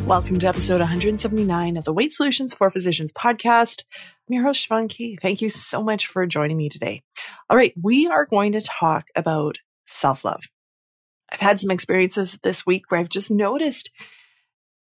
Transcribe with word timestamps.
Welcome 0.08 0.39
to 0.39 0.48
episode 0.48 0.80
179 0.80 1.75
of 1.75 1.84
the 1.84 1.91
Weight 1.91 2.14
Solutions 2.14 2.53
for 2.53 2.70
Physicians 2.70 3.11
podcast. 3.11 3.84
I'm. 4.30 5.20
Thank 5.20 5.41
you 5.41 5.50
so 5.50 5.84
much 5.84 6.08
for 6.08 6.25
joining 6.25 6.55
me 6.55 6.70
today. 6.70 7.02
All 7.50 7.58
right, 7.58 7.73
we 7.81 8.08
are 8.08 8.25
going 8.25 8.53
to 8.53 8.61
talk 8.61 9.08
about 9.17 9.58
self 9.84 10.23
love. 10.23 10.44
I've 11.32 11.40
had 11.40 11.60
some 11.60 11.72
experiences 11.72 12.40
this 12.44 12.66
week 12.66 12.90
where 12.90 13.00
I've 13.00 13.10
just 13.10 13.32
noticed, 13.32 13.90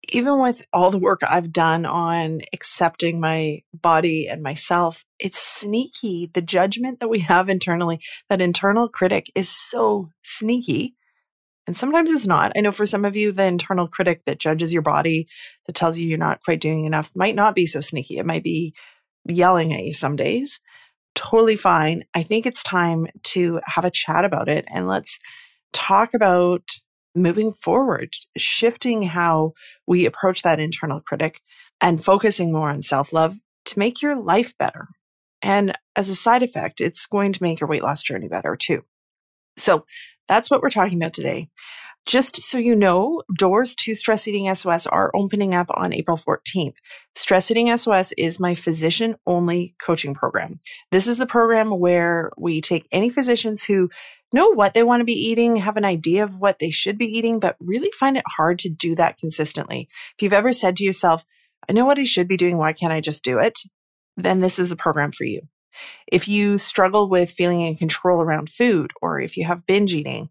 even 0.09 0.39
with 0.39 0.65
all 0.71 0.91
the 0.91 0.99
work 0.99 1.21
I've 1.27 1.51
done 1.51 1.85
on 1.85 2.41
accepting 2.53 3.19
my 3.19 3.61
body 3.73 4.27
and 4.27 4.43
myself, 4.43 5.03
it's 5.17 5.39
sneaky. 5.39 6.29
The 6.31 6.43
judgment 6.43 6.99
that 6.99 7.09
we 7.09 7.19
have 7.19 7.49
internally, 7.49 7.99
that 8.29 8.41
internal 8.41 8.87
critic 8.87 9.25
is 9.33 9.49
so 9.49 10.09
sneaky. 10.23 10.95
And 11.65 11.75
sometimes 11.75 12.11
it's 12.11 12.27
not. 12.27 12.51
I 12.55 12.61
know 12.61 12.71
for 12.71 12.85
some 12.85 13.05
of 13.05 13.15
you, 13.15 13.31
the 13.31 13.45
internal 13.45 13.87
critic 13.87 14.21
that 14.25 14.39
judges 14.39 14.71
your 14.71 14.83
body, 14.83 15.27
that 15.65 15.73
tells 15.73 15.97
you 15.97 16.07
you're 16.07 16.19
not 16.19 16.41
quite 16.43 16.61
doing 16.61 16.85
enough, 16.85 17.11
might 17.15 17.33
not 17.33 17.55
be 17.55 17.65
so 17.65 17.81
sneaky. 17.81 18.19
It 18.19 18.25
might 18.25 18.43
be 18.43 18.75
yelling 19.27 19.73
at 19.73 19.83
you 19.83 19.93
some 19.93 20.15
days. 20.15 20.61
Totally 21.15 21.55
fine. 21.55 22.03
I 22.13 22.23
think 22.23 22.45
it's 22.45 22.61
time 22.61 23.07
to 23.23 23.59
have 23.65 23.85
a 23.85 23.91
chat 23.91 24.25
about 24.25 24.49
it 24.49 24.65
and 24.69 24.87
let's 24.87 25.19
talk 25.73 26.13
about 26.13 26.69
moving 27.15 27.53
forward, 27.53 28.13
shifting 28.37 29.03
how 29.03 29.53
we 29.87 30.05
approach 30.05 30.41
that 30.41 30.59
internal 30.59 30.99
critic 30.99 31.41
and 31.81 32.03
focusing 32.03 32.51
more 32.51 32.69
on 32.69 32.81
self 32.81 33.13
love 33.13 33.37
to 33.65 33.79
make 33.79 34.01
your 34.01 34.15
life 34.15 34.57
better. 34.57 34.89
And 35.41 35.73
as 35.95 36.09
a 36.09 36.15
side 36.15 36.43
effect, 36.43 36.81
it's 36.81 37.05
going 37.05 37.31
to 37.33 37.43
make 37.43 37.59
your 37.59 37.69
weight 37.69 37.83
loss 37.83 38.03
journey 38.03 38.27
better 38.27 38.55
too. 38.55 38.83
So 39.57 39.85
that's 40.27 40.51
what 40.51 40.61
we're 40.61 40.69
talking 40.69 40.97
about 40.97 41.13
today. 41.13 41.49
Just 42.05 42.39
so 42.39 42.59
you 42.59 42.75
know, 42.75 43.23
doors 43.35 43.73
to 43.77 43.95
Stress 43.95 44.27
Eating 44.27 44.53
SOS 44.53 44.85
are 44.85 45.11
opening 45.15 45.55
up 45.55 45.65
on 45.71 45.91
April 45.91 46.17
14th. 46.17 46.75
Stress 47.15 47.49
Eating 47.49 47.75
SOS 47.75 48.13
is 48.15 48.39
my 48.39 48.53
physician 48.53 49.15
only 49.25 49.73
coaching 49.81 50.13
program. 50.13 50.59
This 50.91 51.07
is 51.07 51.17
the 51.17 51.25
program 51.25 51.71
where 51.71 52.29
we 52.37 52.61
take 52.61 52.87
any 52.91 53.09
physicians 53.09 53.63
who 53.63 53.89
know 54.31 54.49
what 54.49 54.75
they 54.75 54.83
want 54.83 55.01
to 55.01 55.05
be 55.05 55.13
eating, 55.13 55.55
have 55.55 55.77
an 55.77 55.85
idea 55.85 56.23
of 56.23 56.37
what 56.37 56.59
they 56.59 56.69
should 56.69 56.99
be 56.99 57.07
eating, 57.07 57.39
but 57.39 57.55
really 57.59 57.89
find 57.91 58.17
it 58.17 58.23
hard 58.37 58.59
to 58.59 58.69
do 58.69 58.93
that 58.95 59.17
consistently. 59.17 59.89
If 60.15 60.21
you've 60.21 60.33
ever 60.33 60.51
said 60.51 60.75
to 60.77 60.83
yourself, 60.83 61.23
I 61.67 61.73
know 61.73 61.85
what 61.85 61.97
I 61.97 62.03
should 62.03 62.27
be 62.27 62.37
doing, 62.37 62.57
why 62.57 62.73
can't 62.73 62.93
I 62.93 63.01
just 63.01 63.23
do 63.23 63.39
it? 63.39 63.57
Then 64.15 64.41
this 64.41 64.59
is 64.59 64.71
a 64.71 64.75
program 64.75 65.11
for 65.11 65.23
you. 65.23 65.41
If 66.07 66.27
you 66.27 66.59
struggle 66.59 67.09
with 67.09 67.31
feeling 67.31 67.61
in 67.61 67.75
control 67.75 68.21
around 68.21 68.49
food, 68.49 68.91
or 69.01 69.19
if 69.19 69.35
you 69.37 69.45
have 69.45 69.65
binge 69.65 69.93
eating, 69.93 70.29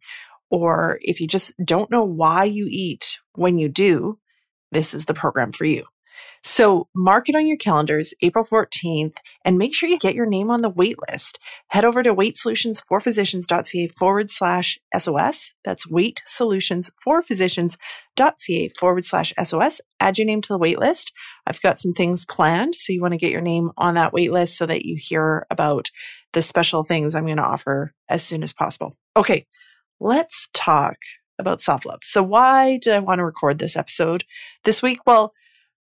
or 0.55 1.01
if 1.01 1.21
you 1.21 1.27
just 1.27 1.53
don't 1.65 1.91
know 1.91 2.05
why 2.05 2.45
you 2.45 2.69
eat 2.71 3.19
when 3.35 3.59
you 3.59 3.69
do, 3.69 4.21
this 4.71 4.95
is 4.95 5.07
the 5.07 5.15
program 5.15 5.51
for 5.51 5.65
you. 5.65 5.83
So 6.45 6.87
mark 6.95 7.29
it 7.29 7.35
on 7.35 7.49
your 7.49 7.57
calendars, 7.57 8.15
April 8.23 8.45
14th, 8.45 9.17
and 9.45 9.59
make 9.59 9.75
sure 9.75 9.89
you 9.89 9.99
get 9.99 10.15
your 10.15 10.27
name 10.27 10.49
on 10.49 10.63
the 10.63 10.71
wait 10.71 10.95
list. 11.11 11.41
Head 11.69 11.85
over 11.85 12.05
to 12.05 12.15
weightsolutionsforphysicians.ca 12.15 13.89
forward 13.99 14.31
slash 14.31 14.79
SOS. 14.97 15.51
That's 15.65 15.89
weightsolutionsforphysicians.ca 15.89 18.69
forward 18.79 19.05
slash 19.05 19.35
SOS. 19.43 19.81
Add 19.99 20.19
your 20.19 20.27
name 20.27 20.41
to 20.43 20.53
the 20.53 20.59
wait 20.59 20.79
list. 20.79 21.11
I've 21.49 21.61
got 21.63 21.81
some 21.81 21.95
things 21.95 22.25
planned. 22.25 22.77
So 22.77 22.93
you 22.93 23.03
want 23.03 23.11
to 23.13 23.19
get 23.19 23.33
your 23.33 23.41
name 23.41 23.73
on 23.77 23.95
that 23.95 24.13
wait 24.13 24.31
list 24.31 24.57
so 24.57 24.67
that 24.67 24.85
you 24.85 24.97
hear 25.01 25.49
about 25.51 25.91
the 26.33 26.43
special 26.43 26.85
things 26.85 27.15
I'm 27.15 27.25
going 27.25 27.39
to 27.39 27.43
offer 27.43 27.93
as 28.09 28.23
soon 28.23 28.45
as 28.45 28.53
possible. 28.53 28.97
Okay, 29.17 29.47
let's 30.01 30.49
talk 30.53 30.97
about 31.39 31.61
self 31.61 31.85
love. 31.85 32.01
So, 32.03 32.23
why 32.23 32.79
did 32.79 32.95
I 32.95 32.99
want 32.99 33.19
to 33.19 33.25
record 33.25 33.59
this 33.59 33.77
episode 33.77 34.25
this 34.65 34.83
week? 34.83 35.01
Well, 35.07 35.33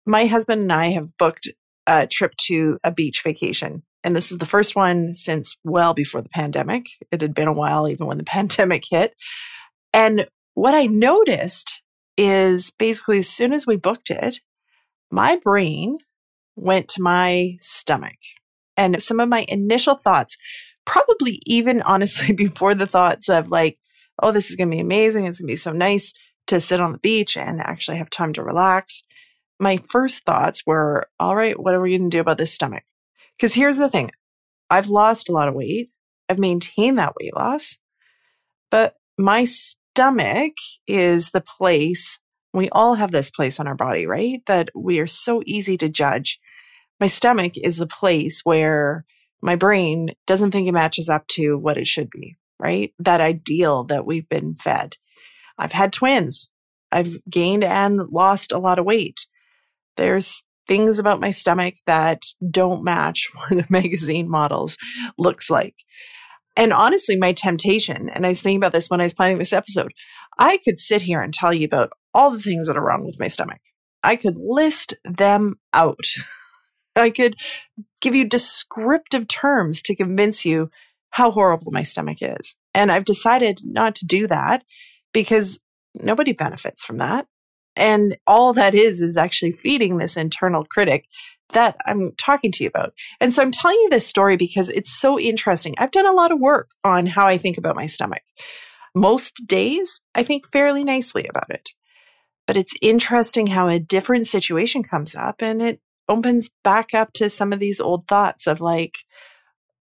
my 0.07 0.27
husband 0.27 0.63
and 0.63 0.73
I 0.73 0.89
have 0.89 1.17
booked 1.19 1.49
a 1.87 2.07
trip 2.07 2.35
to 2.47 2.79
a 2.85 2.91
beach 2.91 3.23
vacation. 3.23 3.83
And 4.03 4.15
this 4.15 4.31
is 4.31 4.39
the 4.39 4.47
first 4.47 4.77
one 4.77 5.15
since 5.15 5.57
well 5.65 5.95
before 5.95 6.21
the 6.21 6.29
pandemic. 6.29 6.87
It 7.11 7.23
had 7.23 7.35
been 7.35 7.49
a 7.49 7.53
while, 7.53 7.89
even 7.89 8.07
when 8.07 8.19
the 8.19 8.25
pandemic 8.39 8.85
hit. 8.91 9.15
And 9.93 10.27
what 10.55 10.75
I 10.75 10.87
noticed 10.87 11.83
is 12.17 12.73
basically 12.79 13.19
as 13.19 13.29
soon 13.29 13.53
as 13.53 13.67
we 13.67 13.77
booked 13.77 14.11
it, 14.11 14.41
my 15.11 15.37
brain 15.43 15.99
went 16.57 16.89
to 16.89 17.03
my 17.03 17.57
stomach. 17.59 18.17
And 18.77 19.03
some 19.03 19.21
of 19.21 19.29
my 19.29 19.45
initial 19.49 19.95
thoughts, 19.95 20.37
probably 20.85 21.41
even 21.47 21.83
honestly 21.83 22.33
before 22.37 22.75
the 22.75 22.87
thoughts 22.87 23.29
of 23.29 23.49
like, 23.49 23.79
oh, 24.23 24.33
this 24.33 24.51
is 24.51 24.57
going 24.57 24.71
to 24.71 24.75
be 24.75 24.81
amazing. 24.81 25.27
It's 25.27 25.41
going 25.41 25.49
to 25.49 25.53
be 25.53 25.57
so 25.57 25.73
nice 25.73 26.15
to 26.47 26.61
sit 26.61 26.81
on 26.81 26.93
the 26.93 26.99
beach 26.99 27.37
and 27.37 27.61
actually 27.61 27.97
have 27.99 28.11
time 28.11 28.33
to 28.35 28.43
relax 28.43 29.03
my 29.61 29.79
first 29.91 30.25
thoughts 30.25 30.65
were, 30.67 31.09
all 31.19 31.37
right, 31.37 31.59
what 31.59 31.75
are 31.75 31.81
we 31.81 31.97
going 31.97 32.11
to 32.11 32.17
do 32.17 32.21
about 32.21 32.39
this 32.39 32.53
stomach? 32.53 32.85
Because 33.37 33.55
here's 33.55 33.79
the 33.79 33.89
thing 33.89 34.11
I've 34.71 34.89
lost 34.89 35.29
a 35.29 35.33
lot 35.33 35.49
of 35.49 35.55
weight, 35.55 35.91
I've 36.29 36.39
maintained 36.39 36.99
that 36.99 37.15
weight 37.21 37.35
loss, 37.35 37.79
but 38.71 38.97
my 39.19 39.45
stomach 39.45 40.55
is 40.87 41.31
the 41.31 41.41
place. 41.41 42.19
We 42.53 42.69
all 42.71 42.95
have 42.95 43.11
this 43.11 43.31
place 43.31 43.59
on 43.59 43.67
our 43.67 43.75
body, 43.75 44.07
right? 44.07 44.41
That 44.47 44.69
we 44.77 45.01
are 45.01 45.09
so 45.09 45.43
easy 45.45 45.77
to 45.79 45.89
judge. 45.89 46.39
My 47.01 47.09
stomach 47.09 47.55
is 47.57 47.79
the 47.79 47.87
place 47.87 48.43
where 48.45 49.05
my 49.43 49.57
brain 49.57 50.11
doesn't 50.27 50.53
think 50.53 50.69
it 50.69 50.73
matches 50.73 51.09
up 51.09 51.27
to 51.29 51.59
what 51.59 51.77
it 51.77 51.87
should 51.87 52.11
be, 52.11 52.37
right? 52.61 52.93
That 52.99 53.21
ideal 53.21 53.85
that 53.85 54.07
we've 54.07 54.29
been 54.29 54.55
fed. 54.57 54.97
I've 55.59 55.73
had 55.73 55.93
twins. 55.93 56.51
I've 56.93 57.19
gained 57.29 57.65
and 57.65 58.09
lost 58.11 58.53
a 58.53 58.59
lot 58.59 58.79
of 58.79 58.85
weight 58.85 59.27
there's 59.97 60.43
things 60.67 60.99
about 60.99 61.21
my 61.21 61.31
stomach 61.31 61.75
that 61.87 62.23
don't 62.51 62.85
match 62.85 63.31
what 63.35 63.53
a 63.53 63.67
magazine 63.69 64.29
model's 64.29 64.77
looks 65.19 65.51
like. 65.51 65.77
And 66.57 66.73
honestly, 66.73 67.17
my 67.17 67.33
temptation, 67.33 68.09
and 68.09 68.25
I 68.25 68.29
was 68.29 68.41
thinking 68.41 68.59
about 68.59 68.73
this 68.73 68.89
when 68.89 69.01
I 69.01 69.05
was 69.05 69.15
planning 69.15 69.39
this 69.39 69.53
episode, 69.53 69.93
I 70.39 70.59
could 70.65 70.79
sit 70.79 71.03
here 71.03 71.21
and 71.21 71.35
tell 71.35 71.53
you 71.53 71.65
about 71.65 71.91
all 72.13 72.31
the 72.31 72.39
things 72.39 72.69
that 72.69 72.77
are 72.77 72.85
wrong 72.85 73.05
with 73.05 73.19
my 73.19 73.27
stomach. 73.27 73.61
I 74.05 74.17
could 74.17 74.37
list 74.37 74.95
them 75.05 75.57
out. 75.73 76.05
I 76.97 77.11
could 77.11 77.35
give 78.01 78.15
you 78.15 78.25
descriptive 78.25 79.27
terms 79.27 79.83
to 79.83 79.97
convince 79.97 80.45
you 80.45 80.71
how 81.15 81.31
horrible 81.31 81.71
my 81.71 81.83
stomach 81.83 82.19
is. 82.21 82.57
And 82.75 82.91
I've 82.91 83.05
decided 83.05 83.61
not 83.63 83.95
to 83.97 84.07
do 84.07 84.27
that 84.27 84.65
because 85.13 85.61
nobody 85.95 86.33
benefits 86.33 86.85
from 86.85 86.99
that. 86.99 87.29
And 87.77 88.17
all 88.27 88.53
that 88.55 88.75
is, 88.75 89.01
is 89.01 89.17
actually 89.17 89.53
feeding 89.53 89.99
this 89.99 90.17
internal 90.17 90.65
critic 90.65 91.07
that 91.51 91.77
I'm 91.87 92.11
talking 92.19 92.51
to 92.51 92.65
you 92.65 92.69
about. 92.69 92.95
And 93.21 93.33
so 93.33 93.43
I'm 93.43 93.53
telling 93.53 93.77
you 93.77 93.91
this 93.91 94.05
story 94.05 94.37
because 94.37 94.71
it's 94.71 94.91
so 94.91 95.17
interesting. 95.17 95.77
I've 95.79 95.93
done 95.93 96.07
a 96.07 96.13
lot 96.13 96.33
of 96.33 96.41
work 96.41 96.73
on 96.83 97.07
how 97.07 97.29
I 97.29 97.39
think 97.39 97.59
about 97.59 97.77
my 97.77 97.87
stomach. 97.87 98.23
Most 98.93 99.47
days, 99.47 100.01
I 100.17 100.25
think 100.25 100.51
fairly 100.51 100.83
nicely 100.83 101.29
about 101.29 101.49
it. 101.49 101.71
But 102.45 102.57
it's 102.57 102.75
interesting 102.83 103.47
how 103.47 103.69
a 103.69 103.79
different 103.79 104.27
situation 104.27 104.83
comes 104.83 105.15
up 105.15 105.43
and 105.43 105.63
it 105.63 105.81
opens 106.09 106.51
back 106.65 106.93
up 106.93 107.13
to 107.15 107.31
some 107.31 107.53
of 107.53 107.61
these 107.61 107.81
old 107.81 108.09
thoughts 108.09 108.49
of 108.49 108.61
like, 108.61 108.97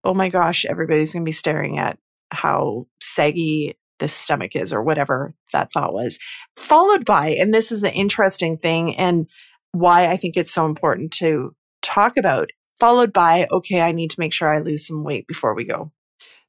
oh 0.04 0.14
my 0.14 0.30
gosh, 0.30 0.66
everybody's 0.66 1.14
going 1.14 1.24
to 1.24 1.28
be 1.28 1.32
staring 1.32 1.80
at 1.80 1.98
how 2.32 2.88
saggy 3.00 3.76
the 4.00 4.08
stomach 4.08 4.56
is 4.56 4.74
or 4.74 4.84
whatever 4.84 5.34
that 5.54 5.72
thought 5.72 5.94
was. 5.94 6.20
Followed 6.58 7.06
by, 7.06 7.30
and 7.30 7.54
this 7.54 7.72
is 7.72 7.82
the 7.82 7.94
interesting 7.94 8.58
thing 8.58 8.96
and 8.98 9.28
why 9.72 10.08
I 10.08 10.18
think 10.18 10.36
it's 10.36 10.54
so 10.54 10.66
important 10.66 11.12
to 11.14 11.56
talk 11.82 12.18
about, 12.18 12.50
followed 12.80 13.14
by, 13.14 13.48
okay, 13.52 13.82
I 13.82 13.92
need 13.92 14.12
to 14.12 14.20
make 14.20 14.34
sure 14.34 14.54
I 14.54 14.60
lose 14.60 14.88
some 14.88 15.04
weight 15.04 15.28
before 15.28 15.56
we 15.56 15.64
go. 15.64 15.92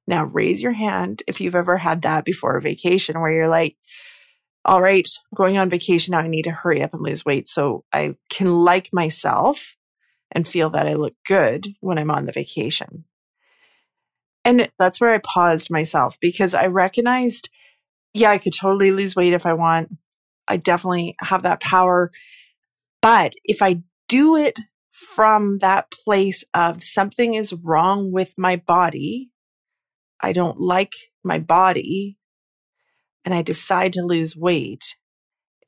Now, 0.06 0.24
raise 0.24 0.62
your 0.62 0.72
hand 0.72 1.22
if 1.26 1.40
you've 1.40 1.54
ever 1.54 1.78
had 1.78 2.02
that 2.02 2.24
before 2.24 2.56
a 2.56 2.62
vacation 2.62 3.20
where 3.20 3.32
you're 3.32 3.48
like, 3.48 3.76
all 4.64 4.82
right, 4.82 5.06
going 5.34 5.58
on 5.58 5.70
vacation 5.70 6.12
now, 6.12 6.20
I 6.20 6.28
need 6.28 6.44
to 6.44 6.50
hurry 6.50 6.82
up 6.82 6.92
and 6.92 7.02
lose 7.02 7.24
weight 7.24 7.46
so 7.48 7.84
I 7.92 8.16
can 8.30 8.64
like 8.64 8.90
myself 8.92 9.76
and 10.32 10.48
feel 10.48 10.70
that 10.70 10.86
I 10.86 10.94
look 10.94 11.14
good 11.26 11.68
when 11.80 11.98
I'm 11.98 12.10
on 12.10 12.26
the 12.26 12.32
vacation. 12.32 13.04
And 14.44 14.68
that's 14.78 15.00
where 15.00 15.14
I 15.14 15.18
paused 15.18 15.70
myself 15.70 16.16
because 16.20 16.54
I 16.54 16.66
recognized, 16.66 17.48
yeah, 18.12 18.30
I 18.30 18.38
could 18.38 18.52
totally 18.52 18.90
lose 18.90 19.16
weight 19.16 19.32
if 19.32 19.46
I 19.46 19.54
want. 19.54 19.88
I 20.46 20.58
definitely 20.58 21.16
have 21.20 21.42
that 21.42 21.60
power. 21.60 22.10
But 23.00 23.32
if 23.44 23.62
I 23.62 23.82
do 24.08 24.36
it 24.36 24.58
from 24.92 25.58
that 25.58 25.90
place 25.90 26.44
of 26.54 26.82
something 26.82 27.34
is 27.34 27.52
wrong 27.52 28.12
with 28.12 28.34
my 28.36 28.56
body, 28.56 29.30
I 30.20 30.32
don't 30.32 30.60
like 30.60 30.92
my 31.24 31.38
body, 31.38 32.18
and 33.24 33.34
I 33.34 33.42
decide 33.42 33.92
to 33.94 34.02
lose 34.02 34.36
weight, 34.36 34.96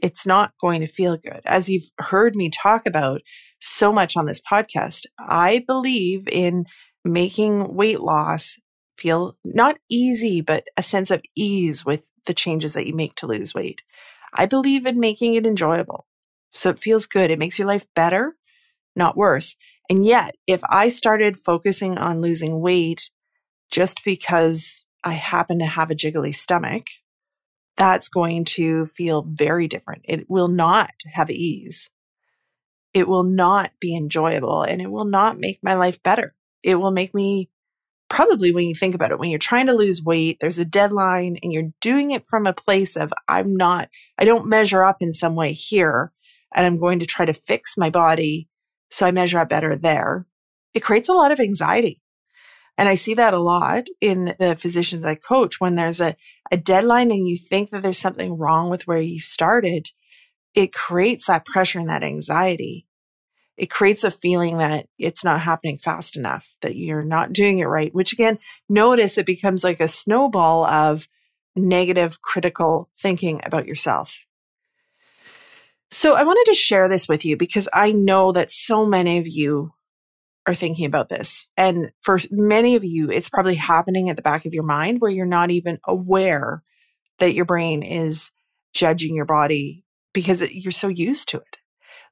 it's 0.00 0.26
not 0.26 0.52
going 0.60 0.82
to 0.82 0.86
feel 0.86 1.16
good. 1.16 1.40
As 1.44 1.68
you've 1.68 1.90
heard 1.98 2.36
me 2.36 2.50
talk 2.50 2.86
about 2.86 3.22
so 3.60 3.92
much 3.92 4.16
on 4.16 4.26
this 4.26 4.40
podcast, 4.40 5.06
I 5.18 5.64
believe 5.66 6.28
in 6.30 6.66
making 7.04 7.74
weight 7.74 8.00
loss 8.00 8.58
feel 8.96 9.34
not 9.44 9.78
easy, 9.90 10.40
but 10.40 10.66
a 10.76 10.82
sense 10.82 11.10
of 11.10 11.22
ease 11.34 11.84
with 11.84 12.02
the 12.26 12.34
changes 12.34 12.74
that 12.74 12.86
you 12.86 12.94
make 12.94 13.14
to 13.16 13.26
lose 13.26 13.54
weight. 13.54 13.82
I 14.34 14.46
believe 14.46 14.86
in 14.86 15.00
making 15.00 15.34
it 15.34 15.46
enjoyable. 15.46 16.06
So 16.52 16.70
it 16.70 16.82
feels 16.82 17.06
good. 17.06 17.30
It 17.30 17.38
makes 17.38 17.58
your 17.58 17.68
life 17.68 17.86
better, 17.94 18.36
not 18.94 19.16
worse. 19.16 19.56
And 19.88 20.04
yet, 20.04 20.36
if 20.46 20.62
I 20.68 20.88
started 20.88 21.38
focusing 21.38 21.96
on 21.98 22.20
losing 22.20 22.60
weight 22.60 23.10
just 23.70 24.00
because 24.04 24.84
I 25.04 25.14
happen 25.14 25.58
to 25.60 25.66
have 25.66 25.90
a 25.90 25.94
jiggly 25.94 26.34
stomach, 26.34 26.86
that's 27.76 28.08
going 28.08 28.44
to 28.44 28.86
feel 28.86 29.22
very 29.22 29.68
different. 29.68 30.02
It 30.04 30.28
will 30.28 30.48
not 30.48 30.90
have 31.12 31.30
ease. 31.30 31.90
It 32.94 33.06
will 33.06 33.24
not 33.24 33.72
be 33.78 33.94
enjoyable 33.94 34.62
and 34.62 34.80
it 34.80 34.90
will 34.90 35.04
not 35.04 35.38
make 35.38 35.58
my 35.62 35.74
life 35.74 36.02
better. 36.02 36.34
It 36.62 36.76
will 36.76 36.90
make 36.90 37.14
me 37.14 37.50
probably 38.08 38.52
when 38.52 38.66
you 38.66 38.74
think 38.74 38.94
about 38.94 39.10
it, 39.10 39.18
when 39.18 39.30
you're 39.30 39.38
trying 39.38 39.66
to 39.66 39.74
lose 39.74 40.02
weight, 40.02 40.38
there's 40.40 40.58
a 40.58 40.64
deadline 40.64 41.38
and 41.42 41.52
you're 41.52 41.72
doing 41.80 42.10
it 42.12 42.26
from 42.26 42.46
a 42.46 42.52
place 42.52 42.96
of, 42.96 43.12
I'm 43.28 43.56
not, 43.56 43.88
I 44.18 44.24
don't 44.24 44.48
measure 44.48 44.84
up 44.84 44.98
in 45.00 45.12
some 45.12 45.34
way 45.34 45.52
here 45.52 46.12
and 46.54 46.64
I'm 46.64 46.78
going 46.78 47.00
to 47.00 47.06
try 47.06 47.24
to 47.24 47.34
fix 47.34 47.76
my 47.76 47.90
body 47.90 48.48
so 48.90 49.06
I 49.06 49.10
measure 49.10 49.38
up 49.38 49.48
better 49.48 49.76
there. 49.76 50.26
It 50.74 50.80
creates 50.80 51.08
a 51.08 51.14
lot 51.14 51.32
of 51.32 51.40
anxiety. 51.40 52.00
And 52.78 52.88
I 52.88 52.94
see 52.94 53.14
that 53.14 53.34
a 53.34 53.38
lot 53.38 53.86
in 54.00 54.34
the 54.38 54.54
physicians 54.54 55.04
I 55.04 55.14
coach 55.14 55.60
when 55.60 55.76
there's 55.76 56.00
a, 56.00 56.14
a 56.52 56.56
deadline 56.56 57.10
and 57.10 57.26
you 57.26 57.38
think 57.38 57.70
that 57.70 57.82
there's 57.82 57.98
something 57.98 58.36
wrong 58.36 58.68
with 58.68 58.86
where 58.86 59.00
you 59.00 59.18
started, 59.18 59.88
it 60.54 60.72
creates 60.72 61.26
that 61.26 61.46
pressure 61.46 61.78
and 61.78 61.88
that 61.88 62.04
anxiety 62.04 62.86
it 63.56 63.70
creates 63.70 64.04
a 64.04 64.10
feeling 64.10 64.58
that 64.58 64.86
it's 64.98 65.24
not 65.24 65.40
happening 65.40 65.78
fast 65.78 66.16
enough, 66.16 66.46
that 66.60 66.76
you're 66.76 67.04
not 67.04 67.32
doing 67.32 67.58
it 67.58 67.64
right, 67.64 67.94
which 67.94 68.12
again, 68.12 68.38
notice 68.68 69.16
it 69.16 69.26
becomes 69.26 69.64
like 69.64 69.80
a 69.80 69.88
snowball 69.88 70.66
of 70.66 71.08
negative 71.54 72.20
critical 72.20 72.90
thinking 72.98 73.40
about 73.44 73.66
yourself. 73.66 74.14
So 75.90 76.14
I 76.14 76.24
wanted 76.24 76.50
to 76.50 76.54
share 76.54 76.88
this 76.88 77.08
with 77.08 77.24
you 77.24 77.36
because 77.36 77.68
I 77.72 77.92
know 77.92 78.32
that 78.32 78.50
so 78.50 78.84
many 78.84 79.18
of 79.18 79.26
you 79.26 79.72
are 80.46 80.54
thinking 80.54 80.84
about 80.84 81.08
this. 81.08 81.48
And 81.56 81.92
for 82.02 82.18
many 82.30 82.76
of 82.76 82.84
you, 82.84 83.10
it's 83.10 83.28
probably 83.28 83.54
happening 83.54 84.10
at 84.10 84.16
the 84.16 84.22
back 84.22 84.44
of 84.44 84.52
your 84.52 84.64
mind 84.64 85.00
where 85.00 85.10
you're 85.10 85.26
not 85.26 85.50
even 85.50 85.78
aware 85.84 86.62
that 87.18 87.34
your 87.34 87.46
brain 87.46 87.82
is 87.82 88.32
judging 88.74 89.14
your 89.14 89.24
body 89.24 89.84
because 90.12 90.42
you're 90.52 90.72
so 90.72 90.88
used 90.88 91.28
to 91.30 91.38
it 91.38 91.58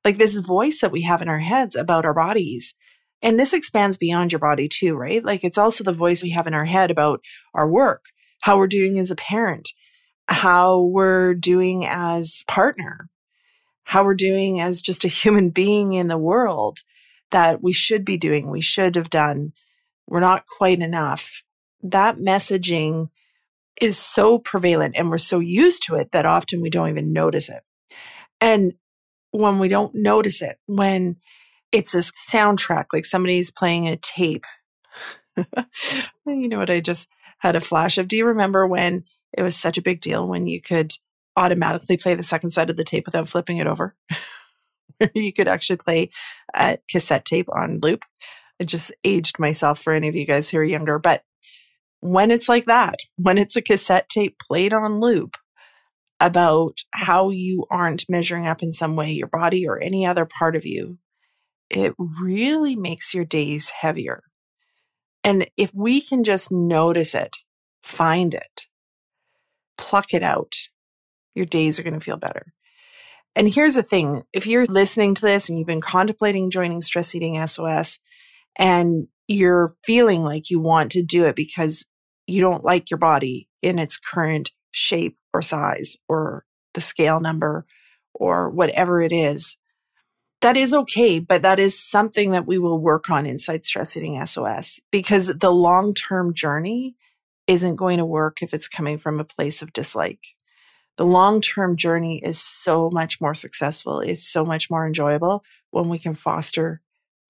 like 0.05 0.19
this 0.19 0.37
voice 0.39 0.81
that 0.81 0.93
we 0.93 1.03
have 1.03 1.23
in 1.23 1.29
our 1.29 1.39
heads 1.39 1.77
about 1.77 2.05
our 2.05 2.15
bodies. 2.15 2.75
And 3.23 3.41
this 3.41 3.55
expands 3.55 3.97
beyond 3.97 4.33
your 4.33 4.39
body 4.39 4.69
too, 4.69 4.95
right? 4.95 5.25
Like 5.25 5.45
it's 5.45 5.59
also 5.59 5.83
the 5.83 5.93
voice 5.93 6.23
we 6.23 6.31
have 6.31 6.47
in 6.47 6.55
our 6.55 6.67
head 6.67 6.91
about 6.91 7.21
our 7.55 7.69
work, 7.69 8.05
how 8.43 8.59
we're 8.59 8.67
doing 8.67 8.99
as 8.99 9.11
a 9.11 9.17
parent, 9.17 9.71
how 10.29 10.81
we're 10.81 11.35
doing 11.35 11.87
as 11.87 12.45
partner, 12.49 13.09
how 13.85 14.05
we're 14.05 14.15
doing 14.15 14.61
as 14.61 14.83
just 14.83 15.05
a 15.05 15.09
human 15.09 15.51
being 15.51 15.95
in 15.95 16.09
the 16.09 16.19
world 16.19 16.81
that 17.31 17.63
we 17.63 17.73
should 17.73 18.05
be 18.05 18.17
doing, 18.17 18.51
we 18.51 18.61
should 18.61 18.95
have 18.95 19.11
done. 19.11 19.53
We're 20.07 20.21
not 20.21 20.45
quite 20.47 20.81
enough. 20.81 21.43
That 21.83 22.19
messaging 22.19 23.09
is 23.81 23.99
so 23.99 24.39
prevalent 24.39 24.95
and 24.97 25.11
we're 25.11 25.19
so 25.19 25.41
used 25.41 25.83
to 25.85 25.97
it 25.97 26.13
that 26.13 26.27
often 26.27 26.61
we 26.61 26.71
don't 26.71 26.91
even 26.91 27.13
notice 27.13 27.49
it. 27.49 27.63
And 28.41 28.75
when 29.35 29.59
we 29.59 29.67
don't 29.69 29.97
notice 29.97 30.43
it, 30.43 30.61
when 30.67 31.17
it's 31.73 31.93
a 31.93 31.99
soundtrack, 31.99 32.87
like 32.93 33.05
somebody's 33.05 33.51
playing 33.51 33.89
a 33.89 33.97
tape. 33.97 34.45
you 36.27 36.49
know 36.49 36.59
what? 36.59 36.71
I 36.71 36.79
just 36.79 37.09
had 37.39 37.57
a 37.57 37.61
flash 37.61 37.99
of. 37.99 38.07
Do 38.07 38.17
you 38.17 38.27
remember 38.27 38.65
when 38.65 39.05
it 39.37 39.43
was 39.43 39.57
such 39.57 39.77
a 39.77 39.83
big 39.83 40.01
deal 40.01 40.29
when 40.29 40.47
you 40.47 40.61
could 40.61 40.93
automatically 41.37 41.97
play 41.97 42.15
the 42.15 42.23
second 42.23 42.51
side 42.51 42.71
of 42.71 42.77
the 42.77 42.85
tape 42.85 43.07
without 43.07 43.29
flipping 43.29 43.59
it 43.59 43.67
over? 43.67 43.97
you 45.15 45.33
could 45.33 45.49
actually 45.49 45.79
play 45.79 46.11
a 46.55 46.79
cassette 46.89 47.25
tape 47.25 47.49
on 47.53 47.81
loop. 47.83 48.05
I 48.61 48.65
just 48.65 48.93
aged 49.03 49.41
myself 49.41 49.83
for 49.83 49.93
any 49.95 50.07
of 50.07 50.15
you 50.15 50.27
guys 50.27 50.49
who 50.49 50.59
are 50.59 50.65
younger. 50.65 51.01
But 51.01 51.25
when 51.99 52.31
it's 52.31 52.49
like 52.49 52.67
that, 52.67 53.01
when 53.17 53.37
it's 53.37 53.57
a 53.57 53.63
cassette 53.63 54.09
tape 54.09 54.37
played 54.39 54.73
on 54.73 55.01
loop, 55.01 55.37
about 56.25 56.79
how 56.93 57.29
you 57.29 57.67
aren't 57.71 58.09
measuring 58.09 58.47
up 58.47 58.63
in 58.63 58.73
some 58.73 58.97
way, 58.97 59.11
your 59.11 59.29
body 59.29 59.69
or 59.69 59.79
any 59.79 60.07
other 60.07 60.25
part 60.25 60.57
of 60.57 60.65
you, 60.65 60.99
it 61.69 61.93
really 61.99 62.75
makes 62.75 63.13
your 63.13 63.27
days 63.27 63.69
heavier. 63.69 64.23
And 65.23 65.47
if 65.59 65.71
we 65.75 66.01
can 66.01 66.25
just 66.25 66.51
notice 66.51 67.15
it, 67.15 67.37
find 67.83 68.33
it, 68.33 68.63
pluck 69.77 70.15
it 70.15 70.23
out, 70.23 70.55
your 71.35 71.45
days 71.45 71.79
are 71.79 71.83
going 71.83 71.99
to 71.99 72.05
feel 72.05 72.17
better. 72.17 72.55
And 73.37 73.53
here's 73.53 73.75
the 73.75 73.83
thing 73.83 74.23
if 74.33 74.47
you're 74.47 74.65
listening 74.65 75.15
to 75.17 75.23
this 75.23 75.51
and 75.51 75.59
you've 75.59 75.67
been 75.67 75.83
contemplating 75.83 76.51
joining 76.51 76.81
Stress 76.81 77.15
Eating 77.15 77.47
SOS 77.47 77.99
and 78.57 79.09
you're 79.29 79.75
feeling 79.85 80.23
like 80.23 80.49
you 80.49 80.59
want 80.59 80.93
to 80.93 81.03
do 81.03 81.27
it 81.27 81.37
because 81.37 81.87
you 82.27 82.41
don't 82.41 82.65
like 82.65 82.91
your 82.91 82.99
body 82.99 83.47
in 83.61 83.79
its 83.79 83.99
current 83.99 84.53
shape 84.71 85.19
or 85.35 85.43
size 85.43 85.99
or 86.09 86.47
the 86.73 86.81
scale 86.81 87.21
number 87.21 87.67
or 88.15 88.49
whatever 88.49 89.03
it 89.03 89.13
is. 89.13 89.59
That 90.41 90.57
is 90.57 90.73
okay, 90.75 91.19
but 91.19 91.43
that 91.43 91.59
is 91.59 91.83
something 91.83 92.31
that 92.31 92.47
we 92.47 92.59
will 92.59 92.79
work 92.79 93.11
on 93.11 93.27
inside 93.27 93.65
Stress 93.65 93.97
Eating 93.97 94.25
SOS 94.25 94.81
because 94.91 95.27
the 95.29 95.53
long 95.53 95.93
term 95.93 96.33
journey 96.33 96.97
isn't 97.47 97.77
going 97.77 97.99
to 97.99 98.05
work 98.05 98.41
if 98.41 98.55
it's 98.55 98.69
coming 98.69 98.99
from 98.99 99.21
a 99.21 99.25
place 99.25 99.61
of 99.61 99.73
dislike. 99.73 100.21
The 100.97 101.07
long 101.07 101.41
term 101.41 101.77
journey 101.77 102.21
is 102.23 102.41
so 102.41 102.91
much 102.91 103.21
more 103.21 103.35
successful, 103.35 104.01
it's 104.01 104.31
so 104.31 104.45
much 104.45 104.71
more 104.71 104.87
enjoyable 104.87 105.43
when 105.71 105.89
we 105.89 105.99
can 105.99 106.15
foster 106.15 106.81